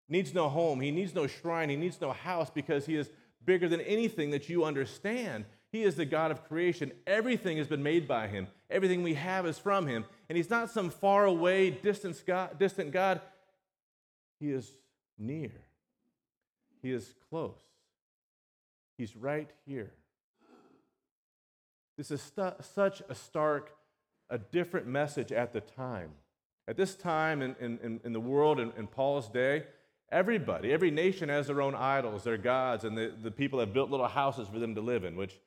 needs 0.08 0.34
no 0.34 0.48
home, 0.48 0.80
he 0.80 0.90
needs 0.90 1.14
no 1.14 1.26
shrine, 1.26 1.68
he 1.68 1.76
needs 1.76 2.00
no 2.00 2.12
house 2.12 2.50
because 2.50 2.86
he 2.86 2.96
is 2.96 3.10
bigger 3.44 3.68
than 3.68 3.80
anything 3.82 4.30
that 4.30 4.48
you 4.48 4.64
understand. 4.64 5.44
He 5.70 5.82
is 5.82 5.96
the 5.96 6.06
God 6.06 6.30
of 6.30 6.48
creation. 6.48 6.92
Everything 7.06 7.58
has 7.58 7.66
been 7.66 7.82
made 7.82 8.08
by 8.08 8.26
him. 8.26 8.48
Everything 8.70 9.02
we 9.02 9.14
have 9.14 9.46
is 9.46 9.58
from 9.58 9.86
him. 9.86 10.06
And 10.28 10.36
he's 10.36 10.48
not 10.48 10.70
some 10.70 10.88
far 10.88 11.26
away, 11.26 11.70
distant 11.70 12.22
God, 12.26 12.58
distant 12.58 12.90
God. 12.90 13.20
He 14.38 14.50
is 14.50 14.70
near. 15.18 15.52
He 16.82 16.92
is 16.92 17.14
close. 17.28 17.60
He's 18.96 19.16
right 19.16 19.50
here. 19.66 19.92
This 21.96 22.10
is 22.10 22.32
such 22.60 23.02
a 23.08 23.14
stark, 23.14 23.74
a 24.30 24.38
different 24.38 24.86
message 24.86 25.32
at 25.32 25.52
the 25.52 25.60
time. 25.60 26.10
At 26.68 26.76
this 26.76 26.94
time 26.94 27.42
in, 27.42 27.56
in, 27.60 28.00
in 28.04 28.12
the 28.12 28.20
world, 28.20 28.60
in, 28.60 28.72
in 28.76 28.86
Paul's 28.86 29.28
day, 29.28 29.64
Everybody, 30.10 30.72
every 30.72 30.90
nation 30.90 31.28
has 31.28 31.48
their 31.48 31.60
own 31.60 31.74
idols, 31.74 32.24
their 32.24 32.38
gods, 32.38 32.84
and 32.84 32.96
the, 32.96 33.12
the 33.22 33.30
people 33.30 33.60
have 33.60 33.74
built 33.74 33.90
little 33.90 34.08
houses 34.08 34.48
for 34.48 34.58
them 34.58 34.74
to 34.74 34.80
live 34.80 35.04
in. 35.04 35.16
Which, 35.16 35.38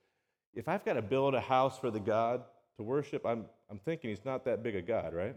if 0.53 0.67
I've 0.67 0.85
got 0.85 0.93
to 0.93 1.01
build 1.01 1.33
a 1.33 1.41
house 1.41 1.79
for 1.79 1.89
the 1.89 1.99
God 1.99 2.43
to 2.77 2.83
worship, 2.83 3.25
I'm, 3.25 3.45
I'm 3.71 3.79
thinking 3.79 4.11
he's 4.11 4.23
not 4.23 4.45
that 4.45 4.61
big 4.61 4.75
a 4.75 4.81
God, 4.81 5.15
right? 5.15 5.35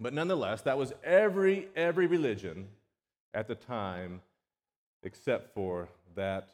But 0.00 0.14
nonetheless, 0.14 0.62
that 0.62 0.78
was 0.78 0.92
every, 1.04 1.68
every 1.76 2.06
religion 2.06 2.68
at 3.34 3.46
the 3.46 3.54
time 3.54 4.22
except 5.02 5.54
for 5.54 5.88
that 6.14 6.48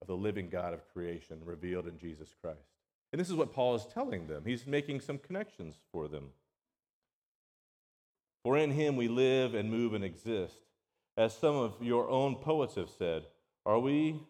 of 0.00 0.08
the 0.08 0.16
living 0.16 0.48
God 0.48 0.74
of 0.74 0.92
creation 0.92 1.38
revealed 1.44 1.86
in 1.86 1.98
Jesus 1.98 2.34
Christ. 2.42 2.58
And 3.12 3.20
this 3.20 3.30
is 3.30 3.34
what 3.34 3.52
Paul 3.52 3.76
is 3.76 3.86
telling 3.86 4.26
them. 4.26 4.42
He's 4.44 4.66
making 4.66 5.00
some 5.00 5.18
connections 5.18 5.76
for 5.92 6.08
them. 6.08 6.30
For 8.42 8.58
in 8.58 8.72
him 8.72 8.96
we 8.96 9.06
live 9.06 9.54
and 9.54 9.70
move 9.70 9.94
and 9.94 10.04
exist. 10.04 10.56
As 11.16 11.32
some 11.32 11.54
of 11.54 11.74
your 11.80 12.08
own 12.08 12.36
poets 12.36 12.74
have 12.74 12.90
said, 12.90 13.24
are 13.64 13.78
we 13.78 14.20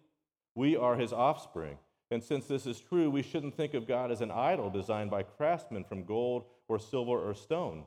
we 0.55 0.77
are 0.77 0.97
his 0.97 1.13
offspring. 1.13 1.79
And 2.11 2.23
since 2.23 2.47
this 2.47 2.67
is 2.67 2.81
true, 2.81 3.11
we 3.11 3.23
shouldn't 3.23 3.57
think 3.57 3.75
of 3.75 3.89
God 3.89 4.11
as 4.11 4.21
an 4.21 4.31
idol 4.31 4.69
designed 4.69 5.11
by 5.11 5.23
craftsmen 5.23 5.85
from 5.85 6.05
gold 6.05 6.45
or 6.69 6.79
silver 6.79 7.19
or 7.19 7.35
stone. 7.35 7.85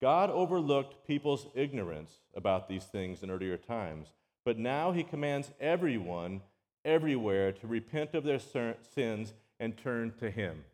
God 0.00 0.30
overlooked 0.30 1.06
people's 1.06 1.46
ignorance 1.54 2.12
about 2.34 2.68
these 2.68 2.84
things 2.84 3.22
in 3.22 3.30
earlier 3.30 3.56
times, 3.56 4.08
but 4.44 4.58
now 4.58 4.92
he 4.92 5.02
commands 5.02 5.50
everyone 5.60 6.40
everywhere 6.84 7.52
to 7.52 7.66
repent 7.66 8.14
of 8.14 8.24
their 8.24 8.38
sins 8.38 9.34
and 9.58 9.76
turn 9.76 10.12
to 10.20 10.30
him. 10.30 10.64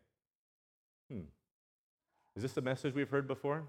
Hmm. 1.11 1.21
Is 2.35 2.43
this 2.43 2.57
a 2.57 2.61
message 2.61 2.93
we've 2.93 3.09
heard 3.09 3.27
before? 3.27 3.63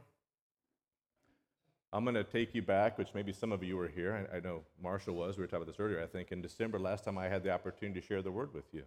I'm 1.92 2.05
going 2.05 2.14
to 2.14 2.25
take 2.25 2.55
you 2.55 2.62
back, 2.62 2.99
which 2.99 3.14
maybe 3.14 3.33
some 3.33 3.53
of 3.53 3.62
you 3.62 3.77
were 3.77 3.88
here. 3.88 4.29
I, 4.31 4.37
I, 4.37 4.40
know 4.40 4.62
Marshall 4.83 5.14
was. 5.14 5.38
We 5.38 5.42
were 5.42 5.47
talking 5.47 5.62
about 5.62 5.73
this 5.73 5.81
earlier, 5.81 6.03
I 6.03 6.07
think, 6.07 6.33
in 6.33 6.42
December, 6.42 6.79
last 6.79 7.05
time 7.05 7.16
I 7.16 7.29
had 7.29 7.42
the 7.42 7.51
opportunity 7.51 8.01
to 8.01 8.07
share 8.07 8.23
the 8.23 8.31
word 8.31 8.53
with 8.53 8.66
you. 8.73 8.83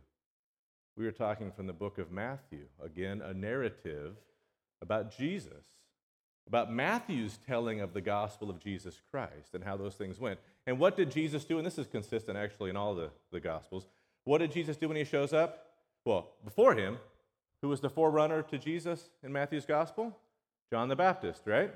We 0.95 1.05
were 1.05 1.11
talking 1.11 1.51
from 1.51 1.65
the 1.65 1.73
book 1.73 1.97
of 1.97 2.11
Matthew, 2.11 2.65
again, 2.83 3.21
a 3.21 3.33
narrative 3.33 4.15
about 4.81 5.15
Jesus, 5.17 5.63
about 6.49 6.73
Matthew's 6.73 7.37
telling 7.47 7.79
of 7.79 7.93
the 7.93 8.01
gospel 8.01 8.49
of 8.49 8.59
Jesus 8.59 8.99
Christ 9.11 9.53
and 9.53 9.63
how 9.63 9.77
those 9.77 9.93
things 9.93 10.19
went. 10.19 10.39
And 10.65 10.79
what 10.79 10.97
did 10.97 11.11
Jesus 11.11 11.45
do? 11.45 11.57
And 11.57 11.65
this 11.65 11.77
is 11.77 11.87
consistent 11.87 12.37
actually 12.37 12.71
in 12.71 12.75
all 12.75 12.95
the, 12.95 13.11
the 13.31 13.39
gospels. 13.39 13.85
What 14.25 14.39
did 14.39 14.51
Jesus 14.51 14.75
do 14.75 14.87
when 14.87 14.97
he 14.97 15.03
shows 15.03 15.31
up? 15.31 15.67
Well, 16.05 16.31
before 16.43 16.73
him, 16.73 16.97
who 17.61 17.69
was 17.69 17.81
the 17.81 17.89
forerunner 17.89 18.41
to 18.43 18.57
Jesus 18.57 19.09
in 19.23 19.31
Matthew's 19.31 19.65
gospel? 19.65 20.17
John 20.71 20.89
the 20.89 20.95
Baptist, 20.95 21.43
right? 21.45 21.71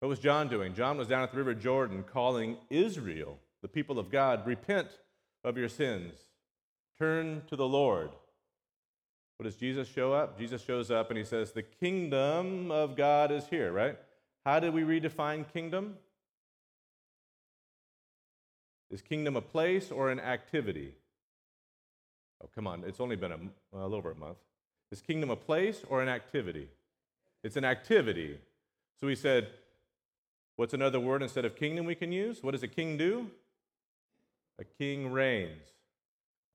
What 0.00 0.08
was 0.08 0.18
John 0.18 0.48
doing? 0.48 0.74
John 0.74 0.96
was 0.96 1.08
down 1.08 1.22
at 1.22 1.30
the 1.30 1.36
River 1.36 1.54
Jordan 1.54 2.04
calling 2.10 2.56
Israel, 2.70 3.38
the 3.60 3.68
people 3.68 3.98
of 3.98 4.10
God, 4.10 4.46
repent 4.46 4.88
of 5.44 5.58
your 5.58 5.68
sins, 5.68 6.14
turn 6.98 7.42
to 7.48 7.56
the 7.56 7.68
Lord. 7.68 8.10
What 9.40 9.44
does 9.44 9.56
Jesus 9.56 9.88
show 9.88 10.12
up? 10.12 10.38
Jesus 10.38 10.62
shows 10.62 10.90
up 10.90 11.08
and 11.08 11.16
he 11.16 11.24
says, 11.24 11.52
The 11.52 11.62
kingdom 11.62 12.70
of 12.70 12.94
God 12.94 13.32
is 13.32 13.46
here, 13.48 13.72
right? 13.72 13.96
How 14.44 14.60
did 14.60 14.74
we 14.74 14.82
redefine 14.82 15.50
kingdom? 15.50 15.96
Is 18.90 19.00
kingdom 19.00 19.36
a 19.36 19.40
place 19.40 19.90
or 19.90 20.10
an 20.10 20.20
activity? 20.20 20.92
Oh, 22.44 22.50
come 22.54 22.66
on, 22.66 22.84
it's 22.86 23.00
only 23.00 23.16
been 23.16 23.32
a, 23.32 23.38
well, 23.72 23.80
a 23.80 23.84
little 23.84 23.96
over 23.96 24.10
a 24.10 24.14
month. 24.14 24.36
Is 24.92 25.00
kingdom 25.00 25.30
a 25.30 25.36
place 25.36 25.84
or 25.88 26.02
an 26.02 26.10
activity? 26.10 26.68
It's 27.42 27.56
an 27.56 27.64
activity. 27.64 28.36
So 29.00 29.08
he 29.08 29.14
said, 29.14 29.48
What's 30.56 30.74
another 30.74 31.00
word 31.00 31.22
instead 31.22 31.46
of 31.46 31.56
kingdom 31.56 31.86
we 31.86 31.94
can 31.94 32.12
use? 32.12 32.42
What 32.42 32.50
does 32.50 32.62
a 32.62 32.68
king 32.68 32.98
do? 32.98 33.30
A 34.58 34.64
king 34.64 35.10
reigns. 35.10 35.79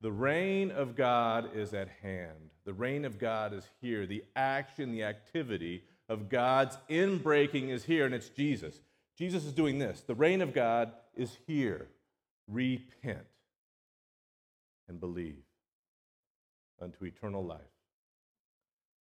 The 0.01 0.11
reign 0.11 0.71
of 0.71 0.95
God 0.95 1.55
is 1.55 1.73
at 1.73 1.89
hand. 2.01 2.51
The 2.65 2.73
reign 2.73 3.05
of 3.05 3.17
God 3.17 3.53
is 3.53 3.69
here. 3.81 4.05
The 4.05 4.23
action, 4.35 4.91
the 4.91 5.03
activity 5.03 5.83
of 6.09 6.29
God's 6.29 6.77
inbreaking 6.89 7.69
is 7.69 7.83
here, 7.83 8.05
and 8.05 8.13
it's 8.13 8.29
Jesus. 8.29 8.81
Jesus 9.17 9.45
is 9.45 9.53
doing 9.53 9.79
this. 9.79 10.01
The 10.01 10.15
reign 10.15 10.41
of 10.41 10.53
God 10.53 10.91
is 11.15 11.37
here. 11.47 11.87
Repent 12.47 13.25
and 14.87 14.99
believe 14.99 15.43
unto 16.81 17.05
eternal 17.05 17.43
life. 17.43 17.61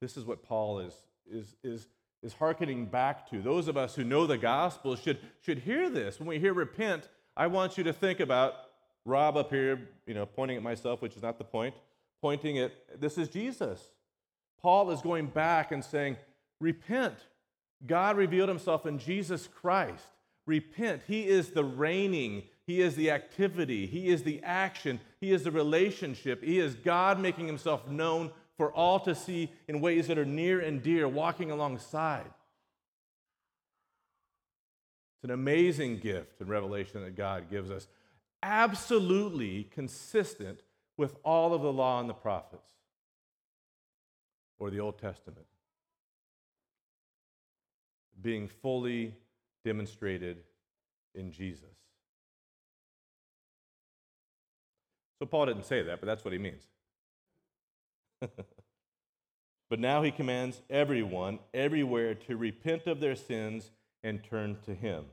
This 0.01 0.17
is 0.17 0.25
what 0.25 0.43
Paul 0.43 0.81
is, 0.81 0.95
is, 1.31 1.57
is, 1.63 1.89
is 2.23 2.35
hearkening 2.35 2.87
back 2.87 3.29
to. 3.31 3.43
Those 3.43 3.69
of 3.69 3.77
us 3.77 3.95
who 3.95 4.05
know 4.05 4.27
the 4.27 4.39
gospel 4.39 4.97
should, 4.97 5.19
should 5.41 5.59
hear 5.59 5.91
this. 5.91 6.19
When 6.19 6.29
we 6.29 6.39
hear 6.39 6.55
repent, 6.55 7.09
I 7.37 7.49
want 7.49 7.77
you 7.77 7.85
to 7.85 7.93
think 7.93 8.21
about 8.21 8.55
Rob 9.05 9.37
up 9.37 9.51
here, 9.51 9.89
you 10.07 10.15
know, 10.15 10.27
pointing 10.27 10.57
at 10.57 10.63
myself, 10.63 11.03
which 11.03 11.17
is 11.17 11.23
not 11.23 11.39
the 11.39 11.45
point, 11.45 11.75
pointing 12.23 12.59
at 12.59 12.73
this 13.01 13.19
is 13.19 13.29
Jesus. 13.29 13.91
Paul 14.61 14.91
is 14.91 15.03
going 15.03 15.27
back 15.27 15.73
and 15.73 15.85
saying, 15.85 16.17
Repent. 16.61 17.17
God 17.87 18.17
revealed 18.17 18.49
himself 18.49 18.87
in 18.87 18.99
Jesus 18.99 19.47
Christ. 19.47 20.07
Repent. 20.47 21.03
He 21.07 21.27
is 21.27 21.51
the 21.51 21.65
reigning, 21.65 22.45
He 22.67 22.81
is 22.81 22.97
the 22.97 23.11
activity, 23.11 23.87
He 23.87 24.09
is 24.09 24.23
the 24.23 24.43
action, 24.43 25.01
He 25.21 25.33
is 25.33 25.43
the 25.45 25.51
relationship. 25.51 26.43
He 26.43 26.59
is 26.59 26.75
God 26.75 27.21
making 27.21 27.47
Himself 27.47 27.87
known 27.89 28.31
for 28.57 28.73
all 28.73 29.01
to 29.01 29.15
see 29.15 29.53
in 29.69 29.81
ways 29.81 30.07
that 30.07 30.19
are 30.19 30.25
near 30.25 30.61
and 30.61 30.83
dear, 30.83 31.09
walking 31.09 31.51
alongside. 31.51 32.31
It's 35.17 35.25
an 35.25 35.31
amazing 35.31 35.99
gift 35.99 36.41
and 36.41 36.49
revelation 36.49 37.03
that 37.03 37.17
God 37.17 37.51
gives 37.51 37.71
us 37.71 37.89
absolutely 38.45 39.65
consistent 39.65 40.61
with 40.97 41.17
all 41.25 41.55
of 41.55 41.63
the 41.63 41.73
law 41.73 41.99
and 41.99 42.09
the 42.09 42.15
prophets 42.15 42.71
or 44.59 44.71
the 44.71 44.79
Old 44.79 44.99
Testament, 44.99 45.47
being 48.21 48.47
fully 48.47 49.15
demonstrated 49.65 50.37
in 51.15 51.33
Jesus. 51.33 51.65
So 55.19 55.27
Paul 55.27 55.47
didn't 55.47 55.65
say 55.65 55.83
that, 55.83 56.01
but 56.01 56.07
that's 56.07 56.25
what 56.25 56.33
he 56.33 56.39
means. 56.39 56.65
but 59.71 59.81
now 59.81 60.03
he 60.03 60.11
commands 60.11 60.61
everyone, 60.69 61.39
everywhere, 61.55 62.15
to 62.15 62.37
repent 62.37 62.87
of 62.87 63.01
their 63.01 63.17
sins 63.17 63.71
and 64.03 64.23
turn 64.23 64.59
to 64.67 64.75
him. 64.75 65.07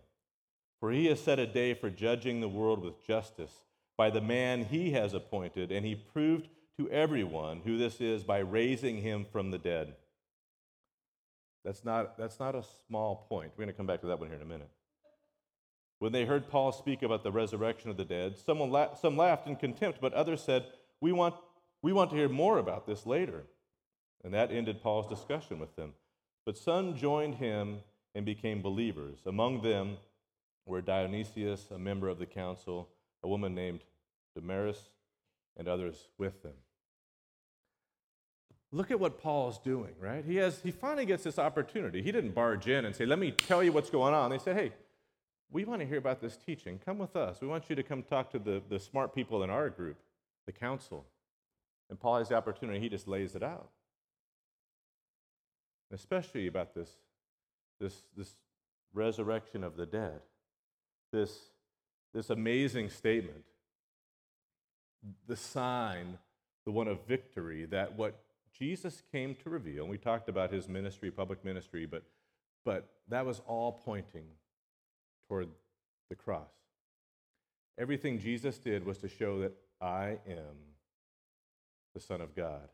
For 0.82 0.92
he 0.92 1.06
has 1.06 1.22
set 1.22 1.40
a 1.40 1.48
day 1.48 1.74
for 1.74 1.90
judging 1.90 2.42
the 2.42 2.50
world 2.50 2.84
with 2.84 3.06
justice 3.06 3.54
by 3.98 4.10
the 4.10 4.20
man 4.20 4.66
he 4.66 4.92
has 4.92 5.14
appointed, 5.14 5.72
and 5.72 5.86
he 5.86 5.96
proved 5.96 6.50
to 6.78 6.90
everyone 6.90 7.62
who 7.64 7.78
this 7.78 8.02
is 8.02 8.24
by 8.24 8.40
raising 8.40 8.98
him 8.98 9.26
from 9.32 9.52
the 9.52 9.60
dead. 9.60 9.94
That's 11.64 11.86
not, 11.86 12.18
that's 12.18 12.40
not 12.40 12.56
a 12.56 12.64
small 12.88 13.28
point. 13.30 13.52
We're 13.56 13.66
going 13.66 13.74
to 13.74 13.78
come 13.78 13.86
back 13.86 14.02
to 14.02 14.08
that 14.08 14.20
one 14.20 14.30
here 14.30 14.38
in 14.38 14.42
a 14.42 14.46
minute. 14.46 14.72
When 16.00 16.12
they 16.12 16.26
heard 16.26 16.50
Paul 16.50 16.72
speak 16.72 17.04
about 17.04 17.22
the 17.22 17.32
resurrection 17.32 17.92
of 17.92 17.98
the 17.98 18.06
dead, 18.06 18.40
someone 18.40 18.72
la- 18.72 18.96
some 18.96 19.16
laughed 19.16 19.48
in 19.48 19.56
contempt, 19.56 20.00
but 20.02 20.14
others 20.14 20.42
said, 20.42 20.66
we 21.00 21.12
want, 21.12 21.36
we 21.84 21.94
want 21.94 22.10
to 22.10 22.16
hear 22.16 22.28
more 22.30 22.58
about 22.58 22.88
this 22.88 23.06
later. 23.06 23.44
And 24.24 24.34
that 24.34 24.52
ended 24.52 24.82
Paul's 24.82 25.08
discussion 25.08 25.60
with 25.60 25.76
them. 25.76 25.94
But 26.44 26.58
some 26.58 26.96
joined 26.98 27.36
him 27.36 27.82
and 28.16 28.26
became 28.26 28.64
believers. 28.64 29.20
Among 29.28 29.62
them, 29.62 29.98
were 30.66 30.82
Dionysius, 30.82 31.72
a 31.72 31.80
member 31.80 32.08
of 32.08 32.20
the 32.20 32.26
council, 32.26 32.90
a 33.24 33.28
woman 33.28 33.56
named 33.56 33.82
Damaris, 34.36 34.90
and 35.58 35.68
others 35.68 36.10
with 36.18 36.42
them. 36.44 36.54
Look 38.72 38.90
at 38.90 39.00
what 39.00 39.22
Paul's 39.22 39.60
doing, 39.60 39.94
right? 40.00 40.24
He, 40.24 40.38
has, 40.38 40.62
he 40.62 40.72
finally 40.72 41.06
gets 41.06 41.24
this 41.24 41.38
opportunity. 41.38 42.02
He 42.02 42.12
didn't 42.12 42.34
barge 42.34 42.68
in 42.68 42.86
and 42.86 42.96
say, 42.96 43.06
Let 43.06 43.20
me 43.20 43.32
tell 43.32 43.62
you 43.62 43.74
what's 43.74 43.90
going 43.90 44.14
on. 44.14 44.32
They 44.32 44.38
said, 44.38 44.56
Hey, 44.56 44.72
we 45.52 45.66
want 45.66 45.82
to 45.82 45.88
hear 45.88 45.98
about 45.98 46.22
this 46.22 46.38
teaching. 46.38 46.80
Come 46.84 46.98
with 46.98 47.18
us. 47.18 47.42
We 47.42 47.48
want 47.48 47.70
you 47.70 47.76
to 47.76 47.84
come 47.84 48.02
talk 48.02 48.32
to 48.32 48.40
the, 48.40 48.62
the 48.70 48.80
smart 48.80 49.14
people 49.14 49.44
in 49.44 49.50
our 49.50 49.70
group, 49.70 49.98
the 50.46 50.54
council. 50.54 51.06
And 51.90 52.00
Paul 52.00 52.20
has 52.20 52.30
the 52.30 52.36
opportunity, 52.36 52.80
he 52.80 52.88
just 52.88 53.10
lays 53.10 53.36
it 53.36 53.44
out. 53.44 53.70
Especially 55.94 56.48
about 56.48 56.74
this, 56.74 56.90
this, 57.82 58.04
this 58.16 58.36
resurrection 58.94 59.66
of 59.66 59.76
the 59.76 59.86
dead 59.86 60.22
this, 61.12 61.38
this 62.14 62.30
amazing 62.30 62.90
statement 62.90 63.44
the 65.28 65.36
sign, 65.36 66.18
the 66.66 66.72
one 66.72 66.88
of 66.88 67.08
victory, 67.08 67.66
that 67.66 67.98
what 67.98 68.20
Jesus 68.54 69.02
came 69.12 69.34
to 69.36 69.50
reveal, 69.50 69.84
and 69.84 69.90
we 69.90 69.98
talked 69.98 70.30
about 70.30 70.52
his 70.52 70.68
ministry, 70.70 71.10
public 71.10 71.44
ministry, 71.44 71.86
but, 71.86 72.04
but 72.64 72.88
that 73.10 73.26
was 73.26 73.42
all 73.48 73.72
pointing 73.72 74.26
toward 75.28 75.50
the 76.10 76.16
cross. 76.16 76.52
Everything 77.80 78.20
Jesus 78.20 78.60
did 78.60 78.86
was 78.86 79.00
to 79.00 79.08
show 79.08 79.40
that 79.40 79.54
I 79.82 80.20
am 80.28 80.76
the 81.96 82.00
Son 82.00 82.22
of 82.22 82.36
God. 82.36 82.70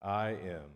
I 0.00 0.28
am 0.30 0.70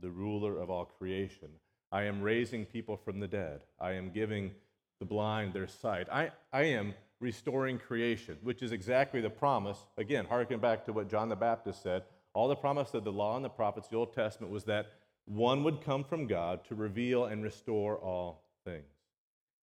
the 0.00 0.10
ruler 0.10 0.58
of 0.58 0.70
all 0.70 0.84
creation. 0.84 1.48
I 1.92 2.04
am 2.04 2.22
raising 2.22 2.64
people 2.64 2.96
from 2.96 3.20
the 3.20 3.28
dead. 3.28 3.60
I 3.78 3.92
am 3.92 4.10
giving 4.10 4.52
the 5.00 5.06
blind 5.06 5.52
their 5.52 5.66
sight. 5.66 6.08
I, 6.10 6.30
I 6.52 6.64
am 6.64 6.94
restoring 7.20 7.78
creation, 7.78 8.36
which 8.42 8.62
is 8.62 8.72
exactly 8.72 9.20
the 9.20 9.30
promise. 9.30 9.78
Again, 9.96 10.26
harken 10.26 10.60
back 10.60 10.84
to 10.86 10.92
what 10.92 11.08
John 11.08 11.28
the 11.28 11.36
Baptist 11.36 11.82
said. 11.82 12.02
All 12.34 12.48
the 12.48 12.56
promise 12.56 12.92
of 12.94 13.04
the 13.04 13.12
law 13.12 13.36
and 13.36 13.44
the 13.44 13.50
prophets, 13.50 13.88
the 13.88 13.96
Old 13.96 14.12
Testament, 14.12 14.52
was 14.52 14.64
that 14.64 14.92
one 15.24 15.64
would 15.64 15.82
come 15.82 16.04
from 16.04 16.26
God 16.26 16.64
to 16.66 16.74
reveal 16.74 17.24
and 17.24 17.42
restore 17.42 17.96
all 17.96 18.44
things. 18.64 18.84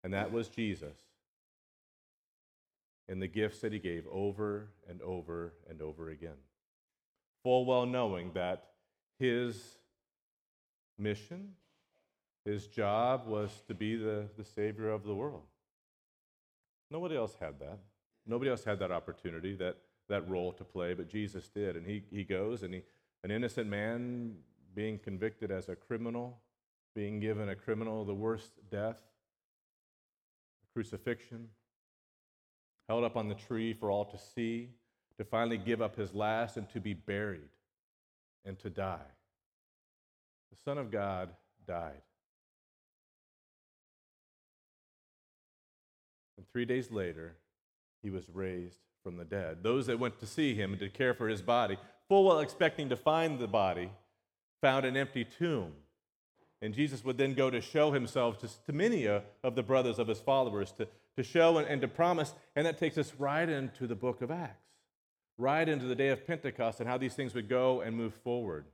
And 0.04 0.14
that 0.14 0.32
was 0.32 0.48
Jesus 0.48 0.96
and 3.12 3.22
the 3.22 3.28
gifts 3.28 3.60
that 3.60 3.74
he 3.74 3.80
gave 3.80 4.06
over 4.10 4.70
and 4.90 5.02
over 5.02 5.54
and 5.70 5.82
over 5.82 6.10
again. 6.10 6.38
Full 7.44 7.66
well 7.66 7.86
knowing 7.86 8.32
that 8.34 8.68
his 9.20 9.78
mission, 10.98 11.50
his 12.46 12.68
job 12.68 13.28
was 13.28 13.50
to 13.68 13.74
be 13.74 13.96
the, 13.96 14.26
the 14.38 14.44
Savior 14.44 14.90
of 14.90 15.04
the 15.04 15.14
world. 15.14 15.44
Nobody 16.90 17.16
else 17.16 17.36
had 17.40 17.60
that. 17.60 17.80
Nobody 18.26 18.50
else 18.50 18.64
had 18.64 18.80
that 18.80 18.92
opportunity, 18.92 19.56
that, 19.56 19.78
that 20.10 20.30
role 20.30 20.52
to 20.54 20.64
play, 20.64 20.94
but 20.94 21.08
Jesus 21.08 21.48
did. 21.48 21.76
And 21.76 21.86
he, 21.86 22.04
he 22.12 22.24
goes, 22.24 22.64
and 22.64 22.74
he, 22.74 22.82
an 23.24 23.32
innocent 23.32 23.70
man 23.70 24.36
being 24.74 24.98
convicted 25.00 25.52
as 25.52 25.70
a 25.70 25.76
criminal, 25.76 26.40
being 26.96 27.20
given 27.20 27.50
a 27.50 27.56
criminal 27.56 28.04
the 28.06 28.14
worst 28.14 28.52
death, 28.70 29.02
crucifixion, 30.74 31.50
held 32.88 33.04
up 33.04 33.16
on 33.16 33.28
the 33.28 33.36
tree 33.36 33.74
for 33.74 33.92
all 33.92 34.06
to 34.06 34.18
see, 34.18 34.70
to 35.18 35.24
finally 35.24 35.58
give 35.58 35.82
up 35.82 35.96
his 35.96 36.14
last 36.14 36.58
and 36.58 36.70
to 36.70 36.80
be 36.80 36.94
buried 36.94 37.50
and 38.46 38.58
to 38.60 38.70
die. 38.70 39.00
The 40.52 40.58
Son 40.58 40.78
of 40.78 40.92
God 40.92 41.30
died. 41.68 42.02
And 46.42 46.50
three 46.52 46.66
days 46.66 46.90
later, 46.90 47.36
he 48.02 48.10
was 48.10 48.28
raised 48.34 48.80
from 49.04 49.16
the 49.16 49.24
dead. 49.24 49.60
Those 49.62 49.86
that 49.86 50.00
went 50.00 50.20
to 50.22 50.26
see 50.26 50.56
him 50.56 50.72
and 50.72 50.80
to 50.80 50.90
care 50.90 51.14
for 51.14 51.28
his 51.28 51.44
body, 51.44 51.78
full 52.10 52.24
well 52.24 52.40
expecting 52.40 52.90
to 52.90 52.96
find 52.96 53.38
the 53.38 53.48
body, 53.48 53.92
found 54.60 54.84
an 54.84 54.98
empty 54.98 55.24
tomb. 55.24 55.74
And 56.60 56.74
Jesus 56.74 57.06
would 57.06 57.20
then 57.20 57.36
go 57.36 57.52
to 57.52 57.62
show 57.62 57.92
himself 57.92 58.40
to, 58.40 58.48
to 58.66 58.74
many 58.74 59.06
of 59.06 59.54
the 59.54 59.62
brothers 59.62 60.00
of 60.00 60.08
his 60.08 60.20
followers, 60.20 60.72
to, 60.80 60.88
to 61.16 61.22
show 61.22 61.60
and, 61.60 61.68
and 61.68 61.80
to 61.82 61.88
promise. 61.88 62.34
And 62.56 62.66
that 62.66 62.80
takes 62.80 62.98
us 62.98 63.14
right 63.20 63.48
into 63.48 63.86
the 63.86 63.94
book 63.94 64.24
of 64.24 64.32
Acts, 64.32 64.66
right 65.38 65.70
into 65.70 65.86
the 65.86 65.96
day 65.96 66.10
of 66.10 66.26
Pentecost 66.26 66.80
and 66.80 66.90
how 66.90 66.98
these 66.98 67.14
things 67.14 67.36
would 67.36 67.50
go 67.50 67.82
and 67.82 67.96
move 67.96 68.16
forward. 68.16 68.66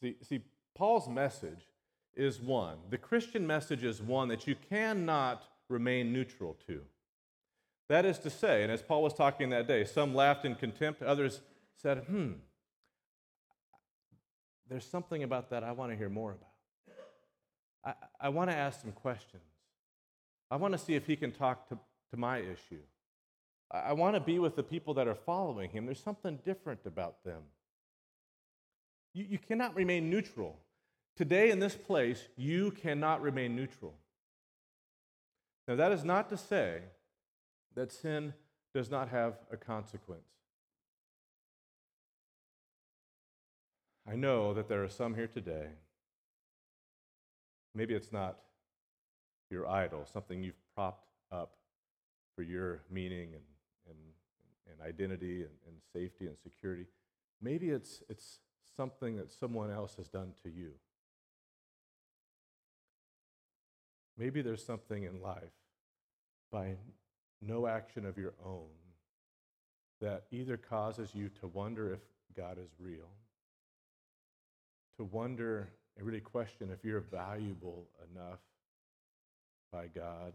See, 0.00 0.16
see 0.22 0.40
Paul's 0.74 1.06
message 1.06 1.66
is 2.16 2.40
one. 2.40 2.78
The 2.90 2.98
Christian 2.98 3.46
message 3.46 3.84
is 3.84 4.00
one 4.00 4.28
that 4.28 4.46
you 4.46 4.56
cannot 4.70 5.44
remain 5.68 6.12
neutral 6.12 6.56
to. 6.66 6.82
That 7.88 8.04
is 8.04 8.18
to 8.20 8.30
say, 8.30 8.62
and 8.62 8.72
as 8.72 8.82
Paul 8.82 9.02
was 9.02 9.14
talking 9.14 9.50
that 9.50 9.68
day, 9.68 9.84
some 9.84 10.14
laughed 10.14 10.44
in 10.44 10.54
contempt, 10.54 11.02
others 11.02 11.40
said, 11.76 11.98
hmm, 11.98 12.32
there's 14.68 14.86
something 14.86 15.22
about 15.22 15.50
that 15.50 15.62
I 15.62 15.72
want 15.72 15.92
to 15.92 15.96
hear 15.96 16.08
more 16.08 16.32
about. 16.32 16.48
I, 17.84 18.26
I 18.26 18.28
want 18.30 18.50
to 18.50 18.56
ask 18.56 18.80
some 18.80 18.92
questions. 18.92 19.42
I 20.50 20.56
want 20.56 20.72
to 20.72 20.78
see 20.78 20.94
if 20.94 21.06
he 21.06 21.16
can 21.16 21.32
talk 21.32 21.68
to, 21.68 21.78
to 22.10 22.16
my 22.16 22.38
issue. 22.38 22.80
I, 23.70 23.78
I 23.78 23.92
want 23.92 24.14
to 24.14 24.20
be 24.20 24.38
with 24.38 24.56
the 24.56 24.62
people 24.62 24.94
that 24.94 25.06
are 25.06 25.14
following 25.14 25.70
him. 25.70 25.84
There's 25.84 26.02
something 26.02 26.38
different 26.44 26.80
about 26.86 27.22
them. 27.24 27.42
You, 29.12 29.26
you 29.28 29.38
cannot 29.38 29.74
remain 29.74 30.08
neutral. 30.08 30.58
Today, 31.16 31.50
in 31.50 31.60
this 31.60 31.76
place, 31.76 32.26
you 32.36 32.72
cannot 32.72 33.22
remain 33.22 33.54
neutral. 33.54 33.94
Now, 35.68 35.76
that 35.76 35.92
is 35.92 36.04
not 36.04 36.28
to 36.30 36.36
say 36.36 36.80
that 37.74 37.92
sin 37.92 38.34
does 38.74 38.90
not 38.90 39.08
have 39.08 39.34
a 39.50 39.56
consequence. 39.56 40.26
I 44.06 44.16
know 44.16 44.52
that 44.54 44.68
there 44.68 44.82
are 44.82 44.88
some 44.88 45.14
here 45.14 45.28
today. 45.28 45.68
Maybe 47.74 47.94
it's 47.94 48.12
not 48.12 48.38
your 49.50 49.68
idol, 49.68 50.06
something 50.12 50.42
you've 50.42 50.60
propped 50.74 51.06
up 51.32 51.52
for 52.36 52.42
your 52.42 52.82
meaning 52.90 53.30
and, 53.34 53.44
and, 53.88 53.98
and 54.70 54.86
identity 54.86 55.42
and, 55.42 55.52
and 55.66 55.76
safety 55.92 56.26
and 56.26 56.36
security. 56.42 56.86
Maybe 57.40 57.70
it's, 57.70 58.02
it's 58.08 58.40
something 58.76 59.16
that 59.16 59.32
someone 59.32 59.70
else 59.70 59.94
has 59.96 60.08
done 60.08 60.32
to 60.42 60.50
you. 60.50 60.72
Maybe 64.16 64.42
there's 64.42 64.64
something 64.64 65.04
in 65.04 65.20
life 65.20 65.42
by 66.52 66.76
no 67.42 67.66
action 67.66 68.06
of 68.06 68.16
your 68.16 68.34
own 68.44 68.68
that 70.00 70.24
either 70.30 70.56
causes 70.56 71.14
you 71.14 71.28
to 71.40 71.46
wonder 71.48 71.92
if 71.92 72.00
God 72.36 72.58
is 72.58 72.70
real, 72.78 73.10
to 74.98 75.04
wonder 75.04 75.68
and 75.96 76.06
really 76.06 76.20
question 76.20 76.70
if 76.72 76.84
you're 76.84 77.00
valuable 77.00 77.88
enough 78.12 78.40
by 79.72 79.86
God, 79.86 80.32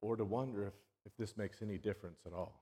or 0.00 0.16
to 0.16 0.24
wonder 0.24 0.66
if, 0.66 0.74
if 1.04 1.16
this 1.16 1.36
makes 1.36 1.62
any 1.62 1.78
difference 1.78 2.20
at 2.26 2.32
all. 2.32 2.60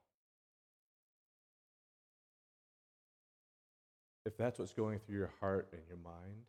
If 4.26 4.36
that's 4.36 4.58
what's 4.58 4.72
going 4.72 5.00
through 5.00 5.18
your 5.18 5.32
heart 5.40 5.68
and 5.72 5.82
your 5.88 5.98
mind, 5.98 6.44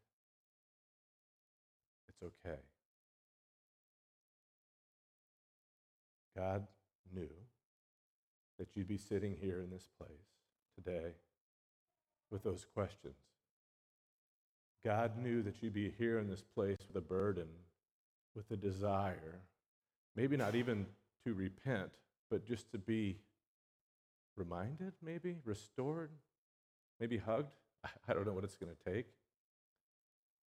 it's 2.22 2.32
okay. 2.46 2.60
God 6.38 6.68
knew 7.14 7.30
that 8.60 8.68
you'd 8.76 8.88
be 8.88 8.98
sitting 8.98 9.36
here 9.40 9.62
in 9.62 9.70
this 9.70 9.88
place 10.00 10.28
today 10.76 11.14
with 12.32 12.44
those 12.44 12.66
questions. 12.74 13.16
God 14.84 15.18
knew 15.18 15.42
that 15.44 15.62
you'd 15.62 15.74
be 15.74 15.92
here 15.98 16.20
in 16.20 16.30
this 16.30 16.44
place 16.44 16.78
with 16.88 16.96
a 16.96 17.06
burden, 17.06 17.48
with 18.36 18.50
a 18.52 18.56
desire, 18.56 19.42
maybe 20.16 20.38
not 20.38 20.56
even 20.56 20.86
to 21.26 21.34
repent, 21.34 21.90
but 22.30 22.46
just 22.46 22.72
to 22.72 22.78
be 22.78 23.18
reminded, 24.36 24.94
maybe, 25.02 25.38
restored, 25.44 26.12
maybe 27.00 27.18
hugged. 27.18 27.56
I 28.08 28.14
don't 28.14 28.26
know 28.26 28.34
what 28.34 28.44
it's 28.44 28.58
going 28.58 28.72
to 28.72 28.92
take. 28.92 29.08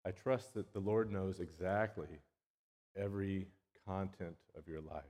I 0.05 0.11
trust 0.11 0.53
that 0.53 0.73
the 0.73 0.79
Lord 0.79 1.11
knows 1.11 1.39
exactly 1.39 2.07
every 2.97 3.47
content 3.85 4.35
of 4.57 4.67
your 4.67 4.81
life. 4.81 5.03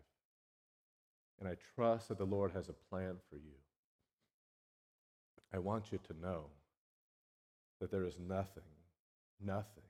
And 1.39 1.47
I 1.47 1.55
trust 1.75 2.09
that 2.09 2.17
the 2.17 2.25
Lord 2.25 2.51
has 2.53 2.69
a 2.69 2.73
plan 2.89 3.15
for 3.29 3.37
you. 3.37 3.55
I 5.53 5.59
want 5.59 5.91
you 5.91 5.99
to 6.07 6.19
know 6.19 6.45
that 7.79 7.91
there 7.91 8.05
is 8.05 8.19
nothing, 8.19 8.63
nothing 9.43 9.83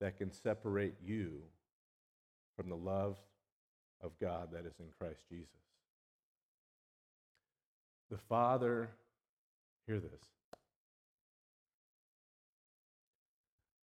that 0.00 0.18
can 0.18 0.32
separate 0.32 0.94
you 1.04 1.42
from 2.56 2.68
the 2.68 2.76
love 2.76 3.16
of 4.02 4.18
God 4.20 4.48
that 4.52 4.66
is 4.66 4.74
in 4.80 4.86
Christ 4.98 5.24
Jesus. 5.30 5.48
The 8.10 8.18
Father, 8.18 8.90
hear 9.86 10.00
this. 10.00 10.22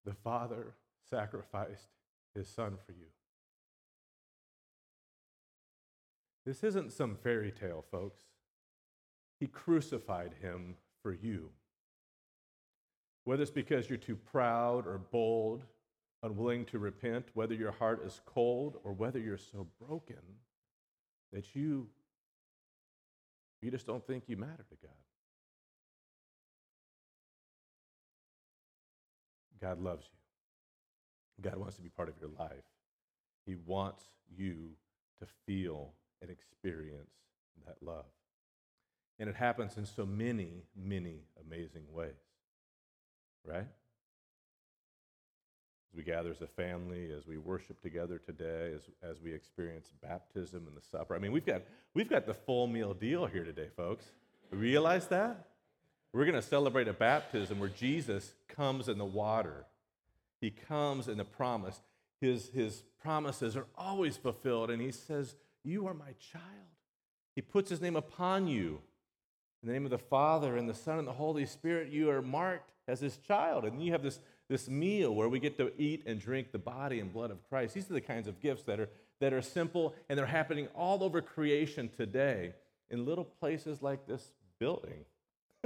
The 0.07 0.15
Father 0.15 0.75
sacrificed 1.11 1.89
his 2.35 2.49
Son 2.49 2.79
for 2.87 2.93
you. 2.93 3.09
This 6.47 6.63
isn't 6.63 6.93
some 6.93 7.17
fairy 7.17 7.51
tale, 7.51 7.85
folks. 7.91 8.23
He 9.41 9.49
crucified 9.49 10.33
him 10.41 10.77
for 11.03 11.13
you. 11.13 11.51
Whether 13.25 13.43
it's 13.43 13.51
because 13.51 13.91
you're 13.91 13.99
too 13.99 14.15
proud 14.15 14.87
or 14.87 14.99
bold, 14.99 15.65
unwilling 16.23 16.65
to 16.67 16.79
repent, 16.79 17.27
whether 17.35 17.55
your 17.55 17.73
heart 17.73 18.07
is 18.07 18.21
cold 18.25 18.79
or 18.85 18.93
whether 18.93 19.19
you're 19.19 19.37
so 19.37 19.67
broken 19.87 20.23
that 21.33 21.55
you 21.55 21.89
you 23.63 23.71
just 23.71 23.87
don't 23.87 24.07
think 24.07 24.25
you 24.29 24.37
matter 24.37 24.65
to 24.69 24.77
God. 24.81 25.06
God 29.67 29.83
loves 29.83 30.07
you. 30.07 31.51
God 31.51 31.59
wants 31.59 31.75
to 31.75 31.83
be 31.83 31.89
part 31.89 32.09
of 32.09 32.15
your 32.21 32.31
life. 32.39 32.65
He 33.47 33.57
wants 33.67 34.05
you 34.37 34.71
to 35.19 35.27
feel 35.45 35.91
and 36.23 36.31
experience 36.31 37.11
that 37.67 37.77
love. 37.83 38.05
And 39.19 39.29
it 39.29 39.35
happens 39.35 39.77
in 39.77 39.85
so 39.85 40.07
many, 40.07 40.63
many 40.77 41.23
amazing 41.45 41.83
ways, 41.91 42.13
right? 43.45 43.67
As 45.91 45.97
we 45.97 46.05
gather 46.05 46.31
as 46.31 46.43
a 46.43 46.47
family, 46.47 47.11
as 47.17 47.27
we 47.27 47.37
worship 47.37 47.81
together 47.83 48.21
today, 48.25 48.73
as, 48.73 48.83
as 49.03 49.21
we 49.21 49.33
experience 49.33 49.91
baptism 50.01 50.65
and 50.69 50.77
the 50.77 50.83
supper. 50.93 51.17
I 51.17 51.19
mean, 51.19 51.33
we've 51.33 51.47
got, 51.47 51.63
we've 51.93 52.09
got 52.09 52.25
the 52.25 52.35
full 52.35 52.69
meal 52.69 52.95
deal 52.95 53.27
here 53.27 53.45
today, 53.45 53.69
folks. 53.77 54.05
Realize 54.53 55.09
that? 55.09 55.49
We're 56.17 56.25
going 56.25 56.35
to 56.35 56.41
celebrate 56.41 56.89
a 56.89 56.95
baptism 56.95 57.61
where 57.61 57.69
Jesus 57.69 58.33
comes 58.49 58.89
in 58.89 58.97
the 58.97 59.05
water. 59.05 59.67
He 60.41 60.51
comes 60.51 61.09
in 61.09 61.19
the 61.19 61.27
promise. 61.27 61.79
His, 62.23 62.49
his 62.49 62.85
promises 63.03 63.55
are 63.55 63.67
always 63.77 64.17
fulfilled, 64.17 64.71
and 64.71 64.81
he 64.81 64.93
says, 64.93 65.37
you 65.63 65.87
are 65.87 65.93
my 65.93 66.15
child. 66.33 66.45
He 67.35 67.43
puts 67.43 67.69
his 67.69 67.83
name 67.83 67.97
upon 67.97 68.47
you. 68.47 68.81
In 69.63 69.69
the 69.69 69.75
name 69.75 69.85
of 69.85 69.91
the 69.91 69.99
Father 69.99 70.57
and 70.57 70.67
the 70.67 70.73
Son 70.73 70.99
and 70.99 71.07
the 71.07 71.13
Holy 71.13 71.45
Spirit, 71.45 71.93
you 71.93 72.09
are 72.09 72.23
marked 72.23 72.73
as 72.89 72.99
his 72.99 73.19
child. 73.19 73.67
And 73.67 73.85
you 73.85 73.93
have 73.93 74.03
this, 74.03 74.19
this 74.49 74.71
meal 74.71 75.15
where 75.15 75.29
we 75.29 75.39
get 75.39 75.59
to 75.59 75.71
eat 75.77 76.03
and 76.07 76.19
drink 76.19 76.51
the 76.51 76.59
body 76.59 76.99
and 76.99 77.13
blood 77.13 77.31
of 77.31 77.47
Christ. 77.51 77.75
These 77.75 77.91
are 77.91 77.95
the 77.95 78.01
kinds 78.01 78.27
of 78.27 78.41
gifts 78.41 78.63
that 78.63 78.81
are, 78.81 78.89
that 79.21 79.35
are 79.35 79.43
simple 79.43 79.95
and 80.09 80.19
they're 80.19 80.25
happening 80.25 80.69
all 80.75 81.05
over 81.05 81.21
creation 81.21 81.91
today 81.95 82.55
in 82.89 83.05
little 83.05 83.25
places 83.25 83.83
like 83.83 84.07
this 84.07 84.33
building. 84.59 85.05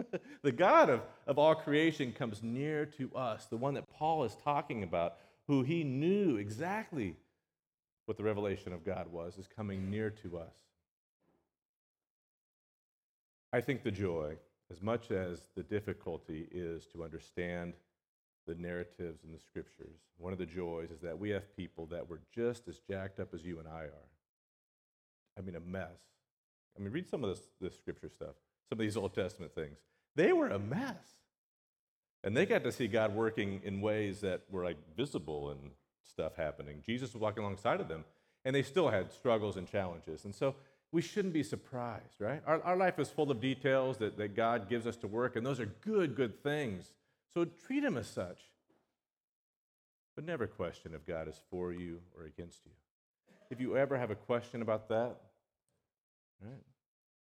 the 0.42 0.52
God 0.52 0.90
of, 0.90 1.02
of 1.26 1.38
all 1.38 1.54
creation 1.54 2.12
comes 2.12 2.42
near 2.42 2.86
to 2.86 3.14
us, 3.14 3.46
the 3.46 3.56
one 3.56 3.74
that 3.74 3.90
Paul 3.90 4.24
is 4.24 4.36
talking 4.42 4.82
about, 4.82 5.16
who 5.46 5.62
he 5.62 5.84
knew 5.84 6.36
exactly 6.36 7.16
what 8.06 8.16
the 8.16 8.22
revelation 8.24 8.72
of 8.72 8.84
God 8.84 9.10
was, 9.10 9.36
is 9.36 9.46
coming 9.46 9.90
near 9.90 10.10
to 10.10 10.38
us. 10.38 10.54
I 13.52 13.60
think 13.60 13.82
the 13.82 13.90
joy, 13.90 14.36
as 14.70 14.80
much 14.80 15.10
as 15.10 15.40
the 15.56 15.62
difficulty 15.62 16.46
is 16.52 16.86
to 16.92 17.02
understand 17.02 17.74
the 18.46 18.54
narratives 18.54 19.24
in 19.24 19.32
the 19.32 19.40
scriptures, 19.40 19.96
one 20.18 20.32
of 20.32 20.38
the 20.38 20.46
joys 20.46 20.90
is 20.90 21.00
that 21.00 21.18
we 21.18 21.30
have 21.30 21.56
people 21.56 21.86
that 21.86 22.08
were 22.08 22.20
just 22.34 22.68
as 22.68 22.78
jacked 22.78 23.18
up 23.18 23.34
as 23.34 23.44
you 23.44 23.58
and 23.58 23.68
I 23.68 23.82
are. 23.82 24.08
I 25.38 25.40
mean, 25.40 25.56
a 25.56 25.60
mess. 25.60 25.98
I 26.76 26.82
mean, 26.82 26.92
read 26.92 27.08
some 27.08 27.24
of 27.24 27.30
this, 27.30 27.48
this 27.60 27.76
scripture 27.76 28.08
stuff, 28.08 28.34
some 28.68 28.78
of 28.78 28.80
these 28.80 28.96
Old 28.96 29.14
Testament 29.14 29.54
things. 29.54 29.78
They 30.16 30.32
were 30.32 30.48
a 30.48 30.58
mess. 30.58 30.96
And 32.22 32.36
they 32.36 32.44
got 32.44 32.64
to 32.64 32.72
see 32.72 32.86
God 32.86 33.14
working 33.14 33.60
in 33.64 33.80
ways 33.80 34.20
that 34.20 34.42
were 34.50 34.64
like 34.64 34.76
visible 34.96 35.50
and 35.50 35.70
stuff 36.04 36.36
happening. 36.36 36.82
Jesus 36.84 37.14
was 37.14 37.20
walking 37.20 37.42
alongside 37.42 37.80
of 37.80 37.88
them, 37.88 38.04
and 38.44 38.54
they 38.54 38.62
still 38.62 38.88
had 38.90 39.12
struggles 39.12 39.56
and 39.56 39.66
challenges. 39.66 40.24
And 40.24 40.34
so 40.34 40.54
we 40.92 41.00
shouldn't 41.00 41.32
be 41.32 41.42
surprised, 41.42 42.20
right? 42.20 42.42
Our, 42.46 42.60
our 42.62 42.76
life 42.76 42.98
is 42.98 43.08
full 43.08 43.30
of 43.30 43.40
details 43.40 43.96
that, 43.98 44.18
that 44.18 44.34
God 44.34 44.68
gives 44.68 44.86
us 44.86 44.96
to 44.96 45.06
work, 45.06 45.36
and 45.36 45.46
those 45.46 45.60
are 45.60 45.66
good, 45.66 46.14
good 46.14 46.42
things. 46.42 46.92
So 47.32 47.44
treat 47.44 47.80
them 47.80 47.96
as 47.96 48.08
such. 48.08 48.40
But 50.16 50.24
never 50.24 50.46
question 50.46 50.92
if 50.94 51.06
God 51.06 51.28
is 51.28 51.40
for 51.50 51.72
you 51.72 52.00
or 52.16 52.24
against 52.24 52.66
you. 52.66 52.72
If 53.50 53.60
you 53.60 53.76
ever 53.76 53.96
have 53.96 54.10
a 54.10 54.16
question 54.16 54.60
about 54.62 54.88
that, 54.88 55.16
right? 56.42 56.62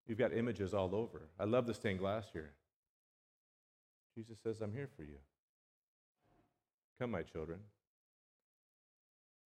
You've 0.05 0.17
got 0.17 0.33
images 0.33 0.73
all 0.73 0.93
over. 0.93 1.23
I 1.39 1.45
love 1.45 1.65
the 1.65 1.73
stained 1.73 1.99
glass 1.99 2.25
here. 2.33 2.51
Jesus 4.15 4.37
says, 4.43 4.61
I'm 4.61 4.73
here 4.73 4.89
for 4.95 5.03
you. 5.03 5.17
Come, 6.99 7.11
my 7.11 7.23
children. 7.23 7.59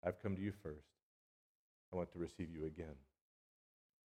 I've 0.05 0.23
come 0.23 0.37
to 0.37 0.43
you 0.43 0.53
first. 0.63 0.89
I 1.93 1.97
want 1.97 2.13
to 2.13 2.19
receive 2.19 2.49
you 2.51 2.67
again. 2.67 2.95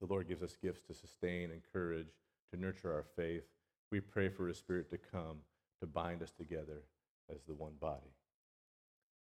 The 0.01 0.07
Lord 0.07 0.27
gives 0.27 0.43
us 0.43 0.55
gifts 0.61 0.81
to 0.87 0.93
sustain, 0.93 1.45
and 1.45 1.53
encourage, 1.53 2.07
to 2.53 2.59
nurture 2.59 2.93
our 2.93 3.05
faith. 3.15 3.43
We 3.91 3.99
pray 3.99 4.29
for 4.29 4.47
His 4.47 4.57
Spirit 4.57 4.89
to 4.91 4.97
come 4.97 5.37
to 5.79 5.87
bind 5.87 6.21
us 6.21 6.31
together 6.31 6.83
as 7.33 7.41
the 7.47 7.53
one 7.53 7.73
body. 7.79 8.13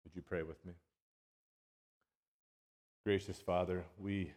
Would 0.03 0.15
you 0.15 0.21
pray 0.21 0.43
with 0.43 0.63
me? 0.65 0.73
Gracious 3.03 3.39
Father, 3.39 3.83
we, 3.99 4.31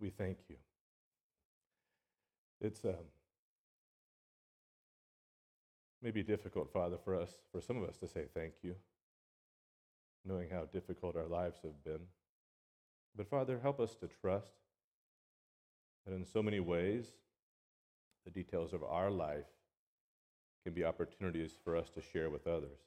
we 0.00 0.10
thank 0.10 0.38
you. 0.48 0.56
It's 2.64 2.82
um, 2.82 2.94
maybe 6.02 6.22
difficult, 6.22 6.72
Father, 6.72 6.96
for 7.04 7.14
us, 7.14 7.30
for 7.52 7.60
some 7.60 7.76
of 7.76 7.86
us 7.86 7.98
to 7.98 8.08
say 8.08 8.24
thank 8.32 8.54
you, 8.62 8.74
knowing 10.24 10.48
how 10.48 10.64
difficult 10.72 11.14
our 11.14 11.26
lives 11.26 11.58
have 11.62 11.84
been. 11.84 12.00
But 13.14 13.28
Father, 13.28 13.58
help 13.62 13.80
us 13.80 13.94
to 13.96 14.08
trust 14.08 14.54
that 16.06 16.14
in 16.14 16.24
so 16.24 16.42
many 16.42 16.58
ways, 16.58 17.08
the 18.24 18.30
details 18.30 18.72
of 18.72 18.82
our 18.82 19.10
life 19.10 19.44
can 20.64 20.72
be 20.72 20.84
opportunities 20.84 21.52
for 21.64 21.76
us 21.76 21.90
to 21.90 22.00
share 22.00 22.30
with 22.30 22.46
others. 22.46 22.78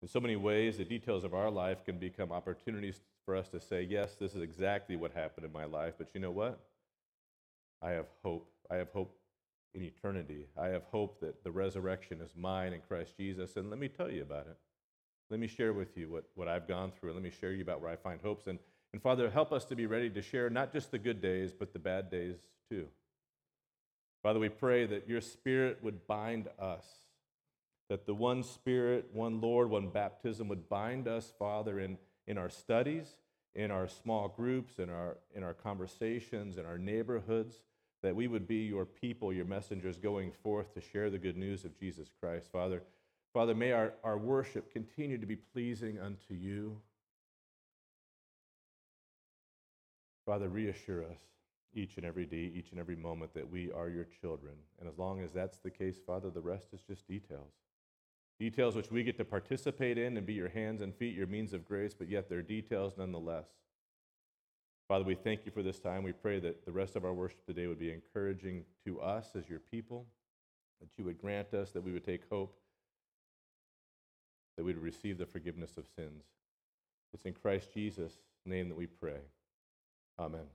In 0.00 0.08
so 0.08 0.18
many 0.18 0.36
ways, 0.36 0.78
the 0.78 0.84
details 0.86 1.24
of 1.24 1.34
our 1.34 1.50
life 1.50 1.84
can 1.84 1.98
become 1.98 2.32
opportunities 2.32 3.02
for 3.26 3.36
us 3.36 3.50
to 3.50 3.60
say, 3.60 3.82
Yes, 3.82 4.14
this 4.14 4.34
is 4.34 4.40
exactly 4.40 4.96
what 4.96 5.12
happened 5.12 5.44
in 5.44 5.52
my 5.52 5.66
life, 5.66 5.92
but 5.98 6.08
you 6.14 6.20
know 6.20 6.30
what? 6.30 6.58
I 7.82 7.90
have 7.90 8.06
hope. 8.22 8.50
I 8.70 8.76
have 8.76 8.88
hope 8.90 9.16
in 9.74 9.82
eternity. 9.82 10.46
I 10.58 10.68
have 10.68 10.84
hope 10.90 11.20
that 11.20 11.44
the 11.44 11.50
resurrection 11.50 12.20
is 12.20 12.30
mine 12.36 12.72
in 12.72 12.80
Christ 12.80 13.16
Jesus. 13.16 13.56
And 13.56 13.70
let 13.70 13.78
me 13.78 13.88
tell 13.88 14.10
you 14.10 14.22
about 14.22 14.46
it. 14.46 14.56
Let 15.30 15.40
me 15.40 15.46
share 15.46 15.72
with 15.72 15.96
you 15.96 16.08
what, 16.08 16.24
what 16.34 16.48
I've 16.48 16.66
gone 16.66 16.92
through. 16.92 17.12
Let 17.12 17.22
me 17.22 17.30
share 17.30 17.52
you 17.52 17.62
about 17.62 17.80
where 17.80 17.90
I 17.90 17.96
find 17.96 18.20
hopes. 18.20 18.46
And, 18.46 18.58
and 18.92 19.02
Father, 19.02 19.28
help 19.28 19.52
us 19.52 19.64
to 19.66 19.76
be 19.76 19.86
ready 19.86 20.08
to 20.10 20.22
share 20.22 20.48
not 20.48 20.72
just 20.72 20.90
the 20.90 20.98
good 20.98 21.20
days, 21.20 21.52
but 21.52 21.72
the 21.72 21.78
bad 21.78 22.10
days 22.10 22.36
too. 22.70 22.86
Father, 24.22 24.40
we 24.40 24.48
pray 24.48 24.86
that 24.86 25.08
your 25.08 25.20
Spirit 25.20 25.78
would 25.82 26.06
bind 26.06 26.48
us, 26.58 26.86
that 27.88 28.06
the 28.06 28.14
one 28.14 28.42
Spirit, 28.42 29.10
one 29.12 29.40
Lord, 29.40 29.68
one 29.70 29.88
baptism 29.88 30.48
would 30.48 30.68
bind 30.68 31.06
us, 31.06 31.32
Father, 31.38 31.78
in, 31.78 31.98
in 32.26 32.38
our 32.38 32.50
studies, 32.50 33.14
in 33.56 33.70
our 33.70 33.88
small 33.88 34.28
groups, 34.28 34.78
in 34.78 34.90
our, 34.90 35.16
in 35.34 35.42
our 35.42 35.54
conversations, 35.54 36.58
in 36.58 36.66
our 36.66 36.78
neighborhoods, 36.78 37.56
that 38.02 38.14
we 38.14 38.28
would 38.28 38.46
be 38.46 38.58
your 38.58 38.84
people, 38.84 39.32
your 39.32 39.46
messengers 39.46 39.96
going 39.96 40.30
forth 40.30 40.72
to 40.74 40.80
share 40.80 41.08
the 41.08 41.18
good 41.18 41.36
news 41.36 41.64
of 41.64 41.76
Jesus 41.78 42.08
Christ. 42.20 42.48
Father, 42.52 42.82
Father, 43.32 43.54
may 43.54 43.72
our, 43.72 43.94
our 44.04 44.18
worship 44.18 44.72
continue 44.72 45.18
to 45.18 45.26
be 45.26 45.36
pleasing 45.36 45.98
unto 45.98 46.34
you. 46.34 46.78
Father, 50.26 50.48
reassure 50.48 51.02
us 51.04 51.18
each 51.74 51.96
and 51.96 52.04
every 52.04 52.26
day, 52.26 52.50
each 52.54 52.70
and 52.72 52.80
every 52.80 52.96
moment 52.96 53.32
that 53.34 53.50
we 53.50 53.70
are 53.72 53.88
your 53.88 54.06
children. 54.20 54.54
And 54.80 54.88
as 54.88 54.98
long 54.98 55.20
as 55.20 55.32
that's 55.32 55.58
the 55.58 55.70
case, 55.70 55.96
Father, 56.06 56.30
the 56.30 56.40
rest 56.40 56.68
is 56.72 56.80
just 56.82 57.08
details. 57.08 57.52
Details 58.38 58.76
which 58.76 58.90
we 58.90 59.02
get 59.02 59.16
to 59.16 59.24
participate 59.24 59.96
in 59.96 60.16
and 60.16 60.26
be 60.26 60.34
your 60.34 60.50
hands 60.50 60.82
and 60.82 60.94
feet, 60.94 61.14
your 61.14 61.26
means 61.26 61.52
of 61.52 61.64
grace, 61.64 61.94
but 61.94 62.08
yet 62.08 62.28
they're 62.28 62.42
details 62.42 62.94
nonetheless. 62.98 63.46
Father, 64.88 65.04
we 65.04 65.14
thank 65.14 65.46
you 65.46 65.50
for 65.50 65.62
this 65.62 65.80
time. 65.80 66.02
We 66.02 66.12
pray 66.12 66.38
that 66.40 66.64
the 66.64 66.72
rest 66.72 66.96
of 66.96 67.04
our 67.04 67.14
worship 67.14 67.44
today 67.46 67.66
would 67.66 67.78
be 67.78 67.90
encouraging 67.90 68.64
to 68.84 69.00
us 69.00 69.30
as 69.34 69.48
your 69.48 69.58
people, 69.58 70.06
that 70.80 70.88
you 70.96 71.04
would 71.04 71.18
grant 71.18 71.54
us 71.54 71.70
that 71.72 71.82
we 71.82 71.92
would 71.92 72.04
take 72.04 72.28
hope, 72.30 72.56
that 74.56 74.64
we 74.64 74.72
would 74.72 74.82
receive 74.82 75.18
the 75.18 75.26
forgiveness 75.26 75.76
of 75.76 75.86
sins. 75.96 76.24
It's 77.14 77.24
in 77.24 77.32
Christ 77.32 77.72
Jesus' 77.72 78.18
name 78.44 78.68
that 78.68 78.76
we 78.76 78.86
pray. 78.86 79.20
Amen. 80.18 80.46